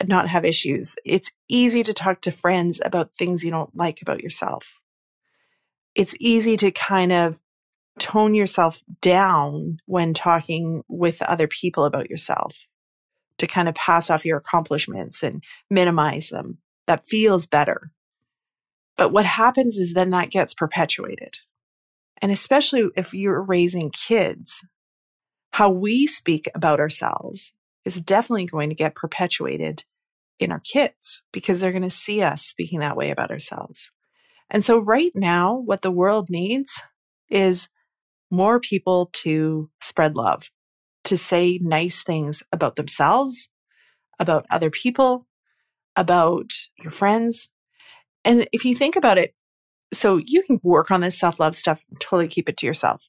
not 0.07 0.29
have 0.29 0.45
issues. 0.45 0.97
It's 1.05 1.31
easy 1.49 1.83
to 1.85 1.95
talk 1.95 2.21
to 2.23 2.31
friends 2.31 2.81
about 2.85 3.15
things 3.15 3.45
you 3.45 3.51
don't 3.51 3.75
like 3.77 4.03
about 4.03 4.23
yourself. 4.23 4.65
It's 5.95 6.17
easy 6.19 6.57
to 6.57 6.71
kind 6.71 7.13
of 7.13 7.39
tone 7.99 8.35
yourself 8.35 8.81
down 9.01 9.79
when 9.87 10.15
talking 10.15 10.83
with 10.89 11.23
other 11.23 11.47
people 11.47 11.85
about 11.85 12.11
yourself 12.11 12.55
to 13.39 13.47
kind 13.47 13.69
of 13.69 13.75
pass 13.75 14.11
off 14.11 14.25
your 14.25 14.39
accomplishments 14.39 15.23
and 15.23 15.43
minimize 15.71 16.29
them. 16.31 16.59
That 16.87 17.07
feels 17.07 17.47
better. 17.47 17.93
But 18.97 19.13
what 19.13 19.25
happens 19.25 19.79
is 19.79 19.95
then 19.95 20.11
that 20.11 20.31
gets 20.31 20.55
perpetuated. 20.55 21.37
And 22.21 22.31
especially 22.31 22.89
if 22.97 23.15
you're 23.15 23.43
raising 23.43 23.91
kids, 23.91 24.65
how 25.55 25.71
we 25.71 26.05
speak 26.05 26.51
about 26.57 26.81
ourselves 26.81 27.55
is 27.85 28.01
definitely 28.01 28.45
going 28.45 28.71
to 28.71 28.75
get 28.75 28.97
perpetuated 28.97 29.85
in 30.41 30.51
our 30.51 30.59
kids 30.59 31.23
because 31.33 31.61
they're 31.61 31.71
going 31.71 31.81
to 31.81 31.89
see 31.89 32.23
us 32.23 32.43
speaking 32.43 32.81
that 32.81 32.97
way 32.97 33.13
about 33.13 33.31
ourselves. 33.31 33.93
And 34.51 34.65
so, 34.65 34.81
right 34.81 35.13
now, 35.15 35.55
what 35.55 35.83
the 35.83 35.93
world 35.93 36.29
needs 36.29 36.83
is 37.31 37.69
more 38.33 38.59
people 38.59 39.11
to 39.13 39.71
spread 39.81 40.17
love, 40.17 40.51
to 41.05 41.17
say 41.17 41.61
nice 41.63 42.03
things 42.03 42.43
about 42.51 42.75
themselves, 42.75 43.49
about 44.19 44.47
other 44.51 44.71
people, 44.71 45.29
about 45.95 46.51
your 46.83 46.91
friends. 46.91 47.49
And 48.25 48.49
if 48.53 48.65
you 48.65 48.75
think 48.75 48.97
about 48.97 49.19
it, 49.19 49.37
so 49.93 50.17
you 50.17 50.43
can 50.43 50.59
work 50.65 50.91
on 50.91 51.01
this 51.01 51.17
self 51.17 51.39
love 51.39 51.55
stuff, 51.55 51.81
totally 52.01 52.27
keep 52.27 52.49
it 52.49 52.57
to 52.57 52.67
yourself. 52.67 53.03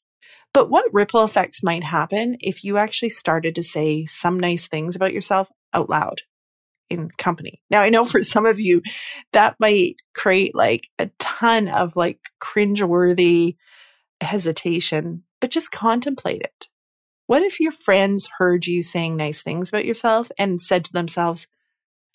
But 0.56 0.70
what 0.70 0.86
ripple 0.94 1.22
effects 1.26 1.62
might 1.62 1.84
happen 1.84 2.38
if 2.40 2.64
you 2.64 2.78
actually 2.78 3.10
started 3.10 3.56
to 3.56 3.62
say 3.62 4.06
some 4.06 4.40
nice 4.40 4.70
things 4.70 4.96
about 4.96 5.12
yourself 5.12 5.50
out 5.74 5.90
loud 5.90 6.22
in 6.90 7.10
company? 7.18 7.62
Now, 7.70 7.82
I 7.82 7.90
know 7.90 8.06
for 8.06 8.24
some 8.24 8.46
of 8.46 8.58
you, 8.58 8.82
that 9.34 9.58
might 9.60 9.96
create 10.14 10.56
like 10.56 10.88
a 10.98 11.10
ton 11.20 11.68
of 11.68 11.98
like 11.98 12.20
cringeworthy 12.42 13.58
hesitation, 14.22 15.24
but 15.42 15.52
just 15.52 15.74
contemplate 15.74 16.42
it. 16.42 16.70
What 17.28 17.42
if 17.42 17.60
your 17.60 17.74
friends 17.74 18.30
heard 18.38 18.66
you 18.66 18.82
saying 18.82 19.18
nice 19.18 19.44
things 19.44 19.68
about 19.68 19.84
yourself 19.84 20.32
and 20.38 20.62
said 20.62 20.86
to 20.86 20.94
themselves, 20.94 21.48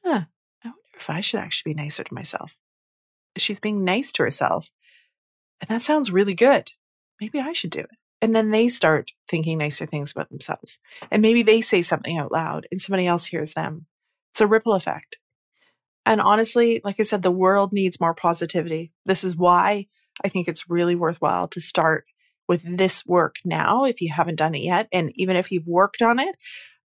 huh, 0.03 0.23
I 0.65 0.69
wonder 0.69 0.79
if 0.97 1.11
I 1.11 1.21
should 1.21 1.41
actually 1.41 1.75
be 1.75 1.83
nicer 1.83 2.05
to 2.05 2.15
myself? 2.15 2.53
She's 3.37 3.61
being 3.61 3.85
nice 3.85 4.11
to 4.13 4.23
herself. 4.23 4.71
And 5.61 5.69
that 5.69 5.83
sounds 5.83 6.11
really 6.11 6.33
good. 6.33 6.71
Maybe 7.21 7.39
I 7.39 7.53
should 7.53 7.69
do 7.71 7.81
it. 7.81 7.91
And 8.23 8.37
then 8.37 8.51
they 8.51 8.69
start 8.69 9.13
thinking 9.29 9.59
nicer 9.59 9.87
things 9.87 10.13
about 10.13 10.29
themselves. 10.29 10.79
And 11.11 11.23
maybe 11.23 11.43
they 11.43 11.61
say 11.61 11.83
something 11.83 12.19
out 12.19 12.33
loud 12.33 12.67
and 12.71 12.81
somebody 12.81 13.07
else 13.07 13.27
hears 13.27 13.55
them. 13.55 13.87
It's 14.33 14.41
a 14.41 14.47
ripple 14.47 14.75
effect. 14.75 15.17
And 16.05 16.21
honestly, 16.21 16.81
like 16.85 16.99
I 16.99 17.03
said, 17.03 17.23
the 17.23 17.31
world 17.31 17.73
needs 17.73 18.01
more 18.01 18.15
positivity. 18.15 18.93
This 19.07 19.25
is 19.25 19.37
why 19.37 19.87
I 20.25 20.29
think 20.29 20.49
it's 20.49 20.69
really 20.69 20.95
worthwhile 20.95 21.49
to 21.49 21.61
start 21.61 22.05
with 22.49 22.63
this 22.77 23.07
work 23.07 23.37
now 23.45 23.85
if 23.85 24.01
you 24.01 24.13
haven't 24.13 24.37
done 24.37 24.55
it 24.55 24.63
yet. 24.63 24.89
And 24.93 25.13
even 25.15 25.37
if 25.37 25.51
you've 25.51 25.67
worked 25.67 26.03
on 26.03 26.19
it, 26.19 26.37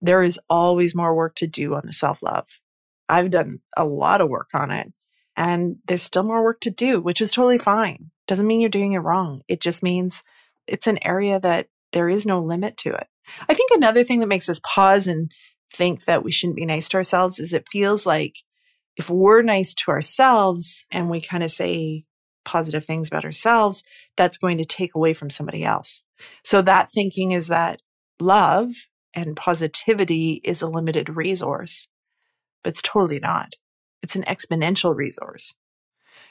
there 0.02 0.22
is 0.22 0.40
always 0.50 0.96
more 0.96 1.16
work 1.16 1.36
to 1.36 1.48
do 1.48 1.74
on 1.74 1.84
the 1.86 1.94
self 1.94 2.22
love. 2.22 2.48
I've 3.10 3.32
done 3.32 3.60
a 3.76 3.86
lot 3.86 4.22
of 4.22 4.30
work 4.30 4.50
on 4.54 4.72
it 4.72 4.92
and 5.36 5.78
there's 5.86 6.04
still 6.04 6.24
more 6.24 6.44
work 6.44 6.60
to 6.62 6.72
do, 6.72 7.02
which 7.02 7.22
is 7.22 7.32
totally 7.32 7.58
fine. 7.58 8.12
Doesn't 8.28 8.48
mean 8.48 8.62
you're 8.62 8.70
doing 8.70 8.94
it 8.94 9.00
wrong. 9.00 9.42
It 9.48 9.62
just 9.62 9.84
means 9.84 10.24
it's 10.68 10.88
an 10.88 11.00
area 11.06 11.40
that 11.40 11.68
there 11.92 12.10
is 12.10 12.26
no 12.26 12.42
limit 12.42 12.78
to 12.78 12.94
it. 12.94 13.08
I 13.48 13.54
think 13.54 13.72
another 13.72 14.04
thing 14.04 14.20
that 14.20 14.28
makes 14.28 14.50
us 14.50 14.62
pause 14.64 15.08
and 15.08 15.32
think 15.74 16.06
that 16.06 16.24
we 16.24 16.32
shouldn't 16.32 16.58
be 16.58 16.66
nice 16.66 16.90
to 16.90 16.98
ourselves 16.98 17.40
is 17.40 17.54
it 17.54 17.68
feels 17.72 18.06
like 18.06 18.36
if 18.98 19.10
we're 19.10 19.42
nice 19.42 19.74
to 19.74 19.92
ourselves 19.92 20.86
and 20.92 21.10
we 21.10 21.20
kind 21.22 21.44
of 21.44 21.50
say 21.50 22.06
positive 22.46 22.86
things 22.86 23.08
about 23.08 23.26
ourselves, 23.26 23.84
that's 24.16 24.38
going 24.38 24.58
to 24.58 24.66
take 24.66 24.96
away 24.96 25.14
from 25.14 25.30
somebody 25.30 25.64
else. 25.64 26.04
So 26.44 26.62
that 26.62 26.92
thinking 26.92 27.32
is 27.32 27.48
that 27.48 27.82
love 28.20 28.72
and 29.14 29.36
positivity 29.36 30.42
is 30.44 30.62
a 30.62 30.68
limited 30.68 31.10
resource, 31.10 31.88
but 32.64 32.72
it's 32.72 32.82
totally 32.82 33.20
not. 33.20 33.54
It's 34.04 34.16
an 34.16 34.24
exponential 34.24 34.96
resource. 34.96 35.56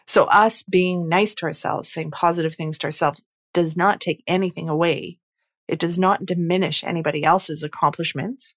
So 0.07 0.25
us 0.25 0.63
being 0.63 1.09
nice 1.09 1.35
to 1.37 1.47
ourselves, 1.47 1.91
saying 1.91 2.11
positive 2.13 2.55
things 2.55 2.79
to 2.79 2.87
ourselves 2.87 3.23
does 3.55 3.77
not 3.77 4.01
take 4.01 4.23
anything 4.27 4.69
away. 4.69 5.19
It 5.67 5.79
does 5.79 5.99
not 5.99 6.27
diminish 6.27 6.85
anybody 6.85 7.25
else's 7.25 7.63
accomplishments 7.63 8.55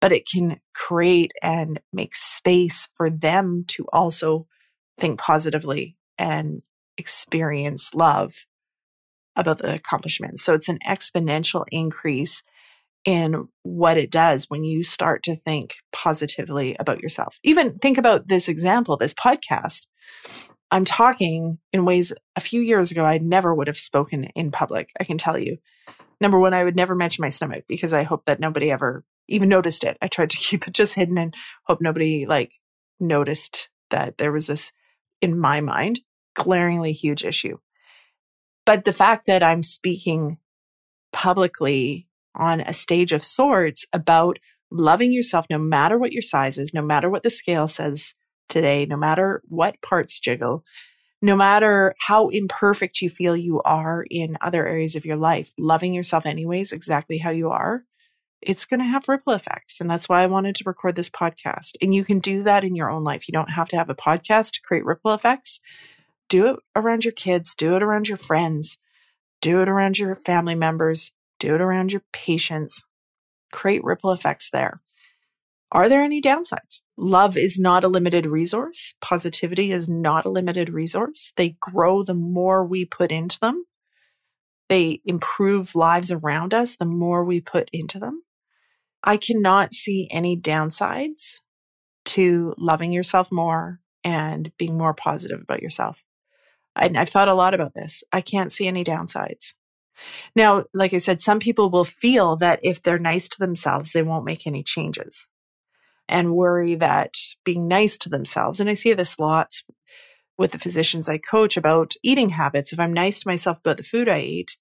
but 0.00 0.12
it 0.12 0.26
can 0.26 0.60
create 0.74 1.32
and 1.42 1.80
make 1.92 2.14
space 2.14 2.88
for 2.96 3.10
them 3.10 3.64
to 3.68 3.86
also 3.92 4.46
think 4.98 5.18
positively 5.18 5.96
and 6.18 6.62
experience 6.96 7.94
love 7.94 8.34
about 9.36 9.58
the 9.58 9.74
accomplishment. 9.74 10.40
So 10.40 10.54
it's 10.54 10.68
an 10.68 10.78
exponential 10.88 11.64
increase 11.70 12.42
in 13.04 13.48
what 13.62 13.96
it 13.96 14.10
does 14.10 14.46
when 14.48 14.64
you 14.64 14.82
start 14.82 15.22
to 15.24 15.36
think 15.36 15.76
positively 15.92 16.76
about 16.78 17.00
yourself. 17.00 17.36
Even 17.44 17.78
think 17.78 17.98
about 17.98 18.28
this 18.28 18.48
example, 18.48 18.96
this 18.96 19.14
podcast. 19.14 19.86
I'm 20.70 20.84
talking 20.84 21.58
in 21.72 21.84
ways 21.84 22.12
a 22.36 22.40
few 22.40 22.60
years 22.60 22.90
ago 22.90 23.04
I 23.04 23.18
never 23.18 23.54
would 23.54 23.68
have 23.68 23.78
spoken 23.78 24.24
in 24.34 24.50
public, 24.50 24.90
I 25.00 25.04
can 25.04 25.18
tell 25.18 25.38
you. 25.38 25.58
Number 26.20 26.38
one, 26.38 26.52
I 26.52 26.64
would 26.64 26.76
never 26.76 26.94
mention 26.94 27.22
my 27.22 27.28
stomach 27.28 27.64
because 27.68 27.92
I 27.92 28.02
hope 28.02 28.24
that 28.26 28.40
nobody 28.40 28.70
ever 28.70 29.04
even 29.28 29.48
noticed 29.48 29.84
it. 29.84 29.96
I 30.02 30.08
tried 30.08 30.30
to 30.30 30.36
keep 30.40 30.66
it 30.66 30.74
just 30.74 30.94
hidden 30.94 31.18
and 31.18 31.34
hope 31.64 31.80
nobody 31.80 32.26
like 32.26 32.54
noticed 33.00 33.68
that 33.90 34.18
there 34.18 34.32
was 34.32 34.48
this, 34.48 34.72
in 35.22 35.38
my 35.38 35.60
mind, 35.60 36.00
glaringly 36.34 36.92
huge 36.92 37.24
issue. 37.24 37.58
But 38.66 38.84
the 38.84 38.92
fact 38.92 39.26
that 39.26 39.42
I'm 39.42 39.62
speaking 39.62 40.38
publicly 41.12 42.06
on 42.34 42.60
a 42.60 42.74
stage 42.74 43.12
of 43.12 43.24
sorts 43.24 43.86
about 43.92 44.38
loving 44.70 45.12
yourself, 45.12 45.46
no 45.48 45.58
matter 45.58 45.96
what 45.96 46.12
your 46.12 46.22
size 46.22 46.58
is, 46.58 46.74
no 46.74 46.82
matter 46.82 47.08
what 47.08 47.22
the 47.22 47.30
scale 47.30 47.66
says 47.66 48.14
today, 48.48 48.86
no 48.86 48.96
matter 48.96 49.42
what 49.48 49.80
parts 49.82 50.18
jiggle, 50.18 50.64
no 51.20 51.36
matter 51.36 51.94
how 51.98 52.28
imperfect 52.28 53.02
you 53.02 53.10
feel 53.10 53.36
you 53.36 53.60
are 53.62 54.06
in 54.10 54.38
other 54.40 54.66
areas 54.66 54.94
of 54.94 55.04
your 55.04 55.16
life, 55.16 55.52
loving 55.58 55.92
yourself 55.92 56.24
anyways, 56.26 56.72
exactly 56.72 57.18
how 57.18 57.30
you 57.30 57.50
are, 57.50 57.84
it's 58.40 58.66
going 58.66 58.80
to 58.80 58.86
have 58.86 59.08
ripple 59.08 59.32
effects. 59.32 59.80
And 59.80 59.90
that's 59.90 60.08
why 60.08 60.22
I 60.22 60.26
wanted 60.26 60.54
to 60.56 60.64
record 60.64 60.94
this 60.94 61.10
podcast. 61.10 61.72
And 61.82 61.94
you 61.94 62.04
can 62.04 62.20
do 62.20 62.44
that 62.44 62.62
in 62.64 62.76
your 62.76 62.90
own 62.90 63.02
life. 63.02 63.26
You 63.26 63.32
don't 63.32 63.50
have 63.50 63.68
to 63.70 63.76
have 63.76 63.90
a 63.90 63.96
podcast 63.96 64.52
to 64.52 64.62
create 64.62 64.84
ripple 64.84 65.12
effects. 65.12 65.60
Do 66.28 66.46
it 66.46 66.56
around 66.76 67.04
your 67.04 67.12
kids, 67.12 67.54
do 67.54 67.74
it 67.74 67.82
around 67.82 68.08
your 68.08 68.18
friends, 68.18 68.78
do 69.40 69.62
it 69.62 69.68
around 69.68 69.98
your 69.98 70.14
family 70.14 70.54
members, 70.54 71.12
do 71.40 71.54
it 71.54 71.60
around 71.60 71.92
your 71.92 72.02
patients. 72.12 72.84
Create 73.50 73.82
ripple 73.82 74.12
effects 74.12 74.50
there. 74.50 74.82
Are 75.70 75.88
there 75.88 76.02
any 76.02 76.22
downsides? 76.22 76.80
Love 76.96 77.36
is 77.36 77.58
not 77.58 77.84
a 77.84 77.88
limited 77.88 78.24
resource. 78.24 78.94
Positivity 79.02 79.70
is 79.70 79.88
not 79.88 80.24
a 80.24 80.30
limited 80.30 80.70
resource. 80.70 81.32
They 81.36 81.56
grow 81.60 82.02
the 82.02 82.14
more 82.14 82.64
we 82.64 82.86
put 82.86 83.12
into 83.12 83.38
them. 83.38 83.66
They 84.68 85.00
improve 85.04 85.74
lives 85.74 86.10
around 86.10 86.54
us 86.54 86.76
the 86.76 86.86
more 86.86 87.24
we 87.24 87.40
put 87.40 87.68
into 87.72 87.98
them. 87.98 88.22
I 89.04 89.16
cannot 89.16 89.74
see 89.74 90.08
any 90.10 90.36
downsides 90.36 91.36
to 92.06 92.54
loving 92.58 92.92
yourself 92.92 93.30
more 93.30 93.80
and 94.02 94.50
being 94.58 94.76
more 94.76 94.94
positive 94.94 95.40
about 95.40 95.62
yourself. 95.62 96.02
I, 96.74 96.90
I've 96.96 97.08
thought 97.10 97.28
a 97.28 97.34
lot 97.34 97.54
about 97.54 97.74
this. 97.74 98.02
I 98.12 98.22
can't 98.22 98.52
see 98.52 98.66
any 98.66 98.84
downsides. 98.84 99.54
Now, 100.34 100.64
like 100.72 100.94
I 100.94 100.98
said, 100.98 101.20
some 101.20 101.40
people 101.40 101.70
will 101.70 101.84
feel 101.84 102.36
that 102.36 102.60
if 102.62 102.80
they're 102.80 102.98
nice 102.98 103.28
to 103.30 103.38
themselves, 103.38 103.92
they 103.92 104.02
won't 104.02 104.24
make 104.24 104.46
any 104.46 104.62
changes 104.62 105.26
and 106.08 106.34
worry 106.34 106.74
that 106.76 107.14
being 107.44 107.68
nice 107.68 107.96
to 107.98 108.08
themselves, 108.08 108.60
and 108.60 108.68
I 108.68 108.72
see 108.72 108.92
this 108.92 109.18
lots 109.18 109.64
with 110.36 110.52
the 110.52 110.58
physicians 110.58 111.08
I 111.08 111.18
coach 111.18 111.56
about 111.56 111.94
eating 112.02 112.30
habits. 112.30 112.72
If 112.72 112.80
I'm 112.80 112.92
nice 112.92 113.20
to 113.20 113.28
myself 113.28 113.58
about 113.58 113.76
the 113.76 113.82
food 113.82 114.08
I 114.08 114.20
eat, 114.20 114.56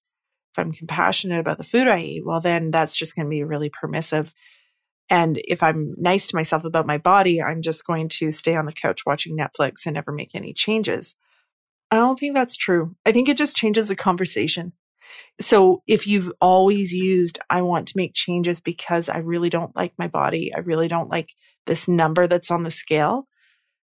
if 0.54 0.60
I'm 0.60 0.72
compassionate 0.72 1.40
about 1.40 1.60
the 1.60 1.64
food 1.64 1.88
I 1.88 2.00
eat, 2.00 2.26
well, 2.26 2.42
then 2.42 2.72
that's 2.72 2.96
just 2.96 3.16
going 3.16 3.28
to 3.28 3.30
be 3.30 3.44
really 3.44 3.70
permissive. 3.70 4.34
And 5.10 5.40
if 5.46 5.64
I'm 5.64 5.94
nice 5.98 6.28
to 6.28 6.36
myself 6.36 6.66
about 6.66 6.88
my 6.88 6.98
body, 6.98 7.42
I'm 7.42 7.62
just 7.62 7.86
going 7.86 8.10
to 8.10 8.32
stay 8.32 8.56
on 8.56 8.66
the 8.66 8.74
couch 8.74 9.06
watching 9.06 9.38
Netflix 9.38 9.86
and 9.86 9.94
never 9.94 10.12
make 10.12 10.32
any 10.34 10.52
changes. 10.52 11.16
I 11.92 11.98
don't 11.98 12.20
think 12.20 12.34
that's 12.34 12.58
true. 12.58 12.96
I 13.06 13.12
think 13.12 13.30
it 13.30 13.38
just 13.38 13.56
changes 13.56 13.88
the 13.88 13.96
conversation. 13.96 14.74
So 15.40 15.84
if 15.88 16.08
you've 16.08 16.32
always 16.42 16.94
used, 16.94 17.40
I 17.50 17.62
want 17.62 17.88
to 17.90 17.98
make 17.98 18.14
changes 18.14 18.60
because 18.60 19.10
I 19.10 19.18
really 19.18 19.50
don't 19.50 19.76
like 19.76 19.94
my 19.98 20.08
body, 20.08 20.52
I 20.54 20.60
really 20.60 20.88
don't 20.88 21.10
like 21.10 21.34
this 21.66 21.88
number 21.88 22.28
that's 22.28 22.50
on 22.50 22.64
the 22.64 22.72
scale, 22.72 23.28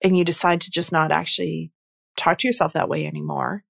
and 0.05 0.17
you 0.17 0.25
decide 0.25 0.61
to 0.63 0.71
just 0.71 0.93
not 0.93 1.11
actually 1.11 1.73
talk 2.17 2.39
to 2.39 2.49
yourself 2.49 2.73
that 2.75 2.89
way 2.89 3.07
anymore, 3.07 3.65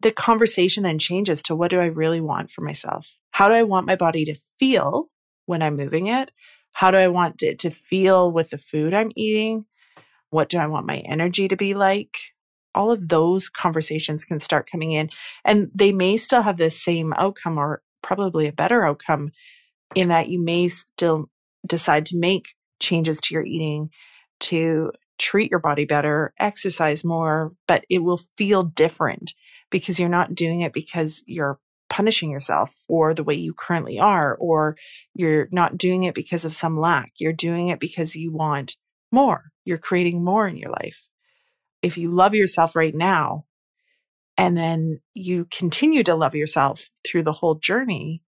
the 0.00 0.12
conversation 0.12 0.82
then 0.82 0.98
changes 0.98 1.42
to 1.42 1.54
what 1.54 1.70
do 1.70 1.80
I 1.80 1.86
really 1.86 2.20
want 2.20 2.50
for 2.50 2.62
myself? 2.62 3.06
How 3.32 3.48
do 3.48 3.54
I 3.54 3.62
want 3.62 3.86
my 3.86 3.96
body 3.96 4.24
to 4.26 4.36
feel 4.58 5.08
when 5.46 5.62
I'm 5.62 5.76
moving 5.76 6.06
it? 6.06 6.30
How 6.72 6.90
do 6.90 6.96
I 6.96 7.08
want 7.08 7.42
it 7.42 7.58
to 7.60 7.70
feel 7.70 8.30
with 8.30 8.50
the 8.50 8.58
food 8.58 8.94
I'm 8.94 9.10
eating? 9.16 9.66
What 10.30 10.48
do 10.48 10.58
I 10.58 10.66
want 10.66 10.86
my 10.86 10.98
energy 10.98 11.48
to 11.48 11.56
be 11.56 11.74
like? 11.74 12.16
All 12.74 12.90
of 12.90 13.08
those 13.08 13.48
conversations 13.48 14.24
can 14.24 14.40
start 14.40 14.70
coming 14.70 14.92
in, 14.92 15.10
and 15.44 15.70
they 15.74 15.92
may 15.92 16.16
still 16.16 16.42
have 16.42 16.56
the 16.56 16.70
same 16.70 17.12
outcome 17.14 17.58
or 17.58 17.82
probably 18.02 18.46
a 18.46 18.52
better 18.52 18.86
outcome 18.86 19.30
in 19.94 20.08
that 20.08 20.28
you 20.28 20.42
may 20.42 20.68
still 20.68 21.30
decide 21.66 22.06
to 22.06 22.16
make 22.16 22.54
changes 22.80 23.20
to 23.20 23.34
your 23.34 23.44
eating 23.44 23.90
to 24.40 24.92
treat 25.18 25.50
your 25.50 25.60
body 25.60 25.84
better, 25.84 26.34
exercise 26.38 27.04
more, 27.04 27.52
but 27.66 27.84
it 27.88 28.00
will 28.00 28.20
feel 28.36 28.62
different 28.62 29.32
because 29.70 29.98
you're 29.98 30.08
not 30.08 30.34
doing 30.34 30.60
it 30.60 30.72
because 30.72 31.22
you're 31.26 31.58
punishing 31.88 32.30
yourself 32.30 32.70
or 32.88 33.14
the 33.14 33.24
way 33.24 33.34
you 33.34 33.54
currently 33.54 33.98
are, 33.98 34.36
or 34.36 34.76
you're 35.14 35.48
not 35.52 35.78
doing 35.78 36.02
it 36.02 36.14
because 36.14 36.44
of 36.44 36.54
some 36.54 36.78
lack. 36.78 37.12
You're 37.18 37.32
doing 37.32 37.68
it 37.68 37.78
because 37.78 38.16
you 38.16 38.32
want 38.32 38.76
more. 39.12 39.44
You're 39.64 39.78
creating 39.78 40.24
more 40.24 40.46
in 40.48 40.56
your 40.56 40.70
life. 40.70 41.02
If 41.84 41.98
you 41.98 42.10
love 42.10 42.34
yourself 42.34 42.74
right 42.74 42.94
now, 42.94 43.44
and 44.36 44.56
then 44.56 45.00
you 45.14 45.46
continue 45.50 46.02
to 46.02 46.14
love 46.14 46.34
yourself 46.34 46.88
through 47.06 47.22
the 47.22 47.32
whole 47.32 47.54
journey, 47.54 48.22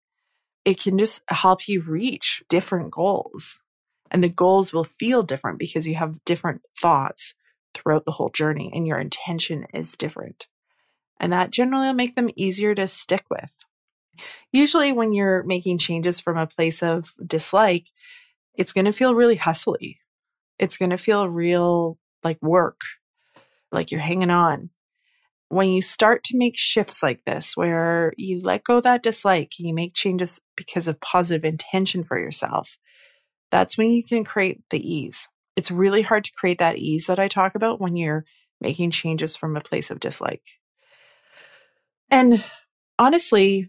it 0.65 0.81
can 0.81 0.99
just 0.99 1.23
help 1.29 1.69
you 1.69 1.83
reach 1.83 2.43
different 2.49 2.91
goals. 2.91 3.61
And 4.11 4.23
the 4.23 4.29
goals 4.29 4.73
will 4.73 4.85
feel 4.85 5.23
different 5.23 5.59
because 5.59 5.87
you 5.87 5.95
have 5.95 6.25
different 6.25 6.63
thoughts 6.81 7.35
throughout 7.73 8.05
the 8.05 8.13
whole 8.13 8.31
journey 8.31 8.71
and 8.75 8.87
your 8.87 8.99
intention 8.99 9.67
is 9.73 9.97
different 9.97 10.47
and 11.23 11.33
that 11.33 11.53
generally 11.53 11.87
will 11.87 11.95
make 11.95 12.17
them 12.17 12.29
easier 12.37 12.75
to 12.75 12.87
stick 12.89 13.25
with. 13.31 13.55
Usually, 14.53 14.93
when 14.93 15.15
you're 15.15 15.45
making 15.45 15.79
changes 15.79 16.21
from 16.21 16.37
a 16.37 16.49
place 16.49 16.83
of 16.83 17.13
dislike, 17.25 17.87
it's 18.55 18.73
going 18.73 18.85
to 18.85 18.93
feel 18.93 19.15
really 19.15 19.37
hustly. 19.37 20.01
It's 20.59 20.77
going 20.77 20.91
to 20.91 20.99
feel 20.99 21.29
real 21.29 21.97
like 22.25 22.43
work, 22.43 22.81
like 23.73 23.91
you're 23.91 24.01
hanging 24.01 24.31
on. 24.31 24.71
When 25.49 25.69
you 25.69 25.83
start 25.83 26.25
to 26.25 26.39
make 26.39 26.57
shifts 26.57 27.03
like 27.03 27.25
this, 27.27 27.57
where 27.57 28.13
you 28.17 28.41
let 28.43 28.65
go 28.65 28.81
that 28.81 29.03
dislike 29.03 29.53
and 29.59 29.69
you 29.69 29.75
make 29.75 29.95
changes 29.95 30.41
because 30.57 30.89
of 30.89 31.01
positive 31.01 31.45
intention 31.45 32.05
for 32.05 32.19
yourself, 32.19 32.79
that's 33.51 33.77
when 33.77 33.91
you 33.91 34.03
can 34.03 34.25
create 34.25 34.63
the 34.71 34.81
ease. 34.81 35.29
It's 35.57 35.71
really 35.71 36.03
hard 36.03 36.25
to 36.25 36.33
create 36.33 36.59
that 36.59 36.79
ease 36.79 37.07
that 37.07 37.19
I 37.19 37.29
talk 37.29 37.55
about 37.55 37.81
when 37.81 37.97
you're 37.97 38.25
making 38.61 38.93
changes 38.93 39.37
from 39.37 39.57
a 39.57 39.61
place 39.61 39.91
of 39.91 40.01
dislike. 40.01 40.43
And 42.11 42.43
honestly, 42.99 43.69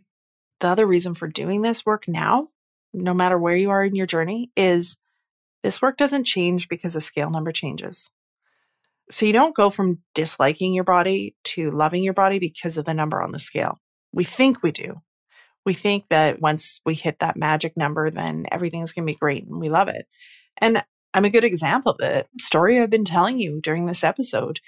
the 0.62 0.68
other 0.70 0.86
reason 0.86 1.16
for 1.16 1.28
doing 1.28 1.62
this 1.62 1.86
work 1.86 2.06
now, 2.08 2.50
no 2.94 3.14
matter 3.14 3.38
where 3.38 3.56
you 3.56 3.70
are 3.72 3.84
in 3.84 3.96
your 3.96 4.06
journey, 4.06 4.52
is 4.56 4.96
this 5.64 5.82
work 5.82 5.98
doesn't 5.98 6.26
change 6.26 6.70
because 6.70 6.94
the 6.94 7.02
scale 7.02 7.30
number 7.30 7.52
changes. 7.52 8.12
So 9.10 9.26
you 9.26 9.34
don't 9.34 9.56
go 9.56 9.70
from 9.70 10.00
disliking 10.14 10.74
your 10.74 10.84
body 10.84 11.36
to 11.46 11.72
loving 11.72 12.04
your 12.04 12.14
body 12.14 12.40
because 12.40 12.78
of 12.78 12.86
the 12.86 12.94
number 12.94 13.22
on 13.22 13.32
the 13.32 13.40
scale. 13.40 13.80
We 14.12 14.24
think 14.24 14.64
we 14.64 14.72
do. 14.72 15.02
We 15.66 15.74
think 15.74 16.06
that 16.10 16.42
once 16.42 16.82
we 16.86 16.96
hit 16.96 17.20
that 17.20 17.38
magic 17.38 17.78
number, 17.78 18.10
then 18.10 18.46
everything's 18.52 18.92
going 18.92 19.06
to 19.08 19.12
be 19.12 19.18
great 19.18 19.46
and 19.46 19.60
we 19.60 19.70
love 19.70 19.88
it. 19.88 20.06
And 20.60 20.84
I'm 21.14 21.26
a 21.26 21.30
good 21.30 21.44
example 21.44 21.94
of 21.94 21.98
the 22.00 22.26
story 22.40 22.80
I've 22.80 22.90
been 22.90 23.06
telling 23.06 23.40
you 23.40 23.62
during 23.62 23.86
this 23.86 24.04
episode. 24.04 24.60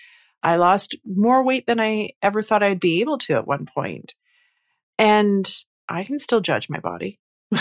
I 0.44 0.58
lost 0.58 0.96
more 1.06 1.44
weight 1.44 1.66
than 1.66 1.80
I 1.80 2.12
ever 2.22 2.42
thought 2.42 2.64
I'd 2.64 2.80
be 2.80 3.02
able 3.02 3.18
to 3.20 3.34
at 3.34 3.48
one 3.48 3.66
point. 3.66 4.14
And 4.98 5.50
I 5.90 6.04
can 6.04 6.20
still 6.20 6.40
judge 6.40 6.70
my 6.70 6.80
body. 6.80 7.20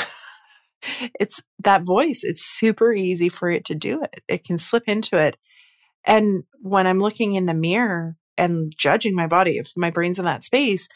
it's 1.19 1.43
that 1.61 1.83
voice. 1.83 2.23
It's 2.25 2.45
super 2.45 2.93
easy 2.93 3.29
for 3.29 3.51
it 3.51 3.65
to 3.67 3.75
do 3.75 4.03
it. 4.03 4.23
It 4.29 4.45
can 4.45 4.59
slip 4.59 4.85
into 4.87 5.19
it. 5.19 5.37
And 6.05 6.45
when 6.61 6.87
I'm 6.87 7.01
looking 7.01 7.35
in 7.35 7.47
the 7.47 7.55
mirror 7.55 8.17
and 8.37 8.73
judging 8.77 9.15
my 9.15 9.27
body, 9.27 9.59
if 9.59 9.73
my 9.77 9.91
brain's 9.91 10.19
in 10.19 10.25
that 10.25 10.43
space, 10.43 10.89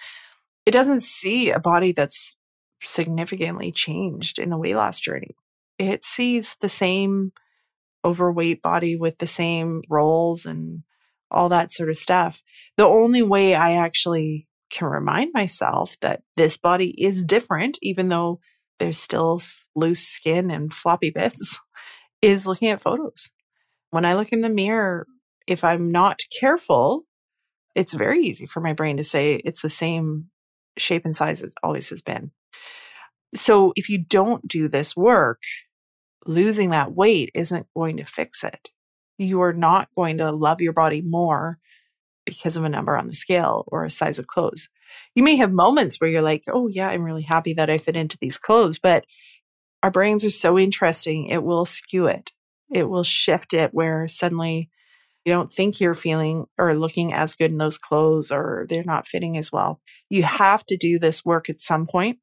it 0.67 0.73
doesn't 0.73 1.03
see 1.03 1.51
a 1.51 1.59
body 1.59 1.93
that's 1.93 2.37
significantly 2.81 3.73
changed 3.73 4.39
in 4.39 4.51
the 4.51 4.59
weight 4.59 4.77
loss 4.77 5.01
journey. 5.01 5.37
It 5.79 6.05
sees 6.05 6.57
the 6.61 6.69
same 6.69 7.33
overweight 8.05 8.63
body 8.63 8.97
with 8.97 9.19
the 9.19 9.27
same 9.27 9.83
rolls 9.89 10.47
and 10.47 10.83
all 11.31 11.49
that 11.49 11.73
sort 11.73 11.89
of 11.89 11.97
stuff. 11.97 12.41
The 12.77 12.87
only 12.87 13.23
way 13.23 13.55
I 13.55 13.73
actually 13.73 14.47
can 14.71 14.89
remind 14.89 15.33
myself 15.33 15.97
that 16.01 16.23
this 16.37 16.57
body 16.57 16.91
is 17.03 17.25
different, 17.25 17.79
even 17.83 18.09
though 18.09 18.41
there's 18.79 18.99
still 18.99 19.41
loose 19.75 20.03
skin 20.03 20.51
and 20.51 20.73
floppy 20.73 21.11
bits, 21.11 21.59
is 22.23 22.47
looking 22.47 22.69
at 22.69 22.81
photos. 22.81 23.31
When 23.91 24.05
I 24.05 24.15
look 24.15 24.33
in 24.33 24.41
the 24.43 24.49
mirror, 24.49 25.07
if 25.47 25.65
I'm 25.65 25.91
not 25.91 26.21
careful, 26.39 27.05
it's 27.75 27.95
very 27.95 28.25
easy 28.25 28.47
for 28.47 28.61
my 28.61 28.73
brain 28.73 28.97
to 28.97 29.05
say 29.05 29.41
it's 29.45 29.63
the 29.63 29.71
same 29.71 30.27
shape 30.77 31.05
and 31.05 31.17
size 31.17 31.43
it 31.43 31.53
always 31.63 31.91
has 31.91 32.03
been. 32.03 32.31
So 33.35 33.73
if 33.77 33.89
you 33.89 33.99
don't 33.99 34.47
do 34.47 34.69
this 34.69 34.97
work, 34.97 35.43
losing 36.27 36.71
that 36.71 36.93
weight 36.93 37.31
isn't 37.35 37.67
going 37.75 37.97
to 37.99 38.05
fix 38.05 38.45
it. 38.45 38.71
You 39.19 39.41
are 39.43 39.53
not 39.53 39.89
going 39.97 40.19
to 40.19 40.31
love 40.31 40.61
your 40.61 40.73
body 40.73 41.03
more 41.03 41.59
because 42.25 42.57
of 42.57 42.65
a 42.65 42.69
number 42.69 42.97
on 42.97 43.07
the 43.07 43.15
scale 43.15 43.65
or 43.69 43.85
a 43.85 43.91
size 43.91 44.19
of 44.19 44.27
clothes. 44.27 44.69
You 45.15 45.23
may 45.23 45.37
have 45.37 45.53
moments 45.53 46.01
where 46.01 46.11
you're 46.11 46.23
like, 46.23 46.45
oh, 46.49 46.69
yeah, 46.69 46.89
I'm 46.89 47.03
really 47.03 47.23
happy 47.23 47.55
that 47.55 47.71
I 47.71 47.79
fit 47.79 47.97
into 47.97 48.19
these 48.21 48.39
clothes, 48.39 48.79
but 48.79 49.07
our 49.83 49.91
brains 49.91 50.25
are 50.25 50.31
so 50.31 50.59
interesting, 50.59 51.27
it 51.27 51.43
will 51.43 51.65
skew 51.65 52.07
it. 52.07 52.33
It 52.71 52.89
will 52.89 53.05
shift 53.05 53.55
it 53.55 53.73
where 53.73 54.07
suddenly 54.09 54.71
you 55.25 55.33
don't 55.33 55.53
think 55.53 55.81
you're 55.81 55.95
feeling 55.95 56.47
or 56.57 56.75
looking 56.75 57.13
as 57.13 57.35
good 57.35 57.51
in 57.51 57.59
those 57.59 57.79
clothes 57.79 58.31
or 58.31 58.67
they're 58.69 58.85
not 58.85 59.07
fitting 59.07 59.37
as 59.37 59.53
well. 59.53 59.81
You 60.09 60.23
have 60.23 60.65
to 60.67 60.77
do 60.77 60.99
this 60.99 61.25
work 61.25 61.51
at 61.51 61.61
some 61.61 61.87
point. 61.87 62.19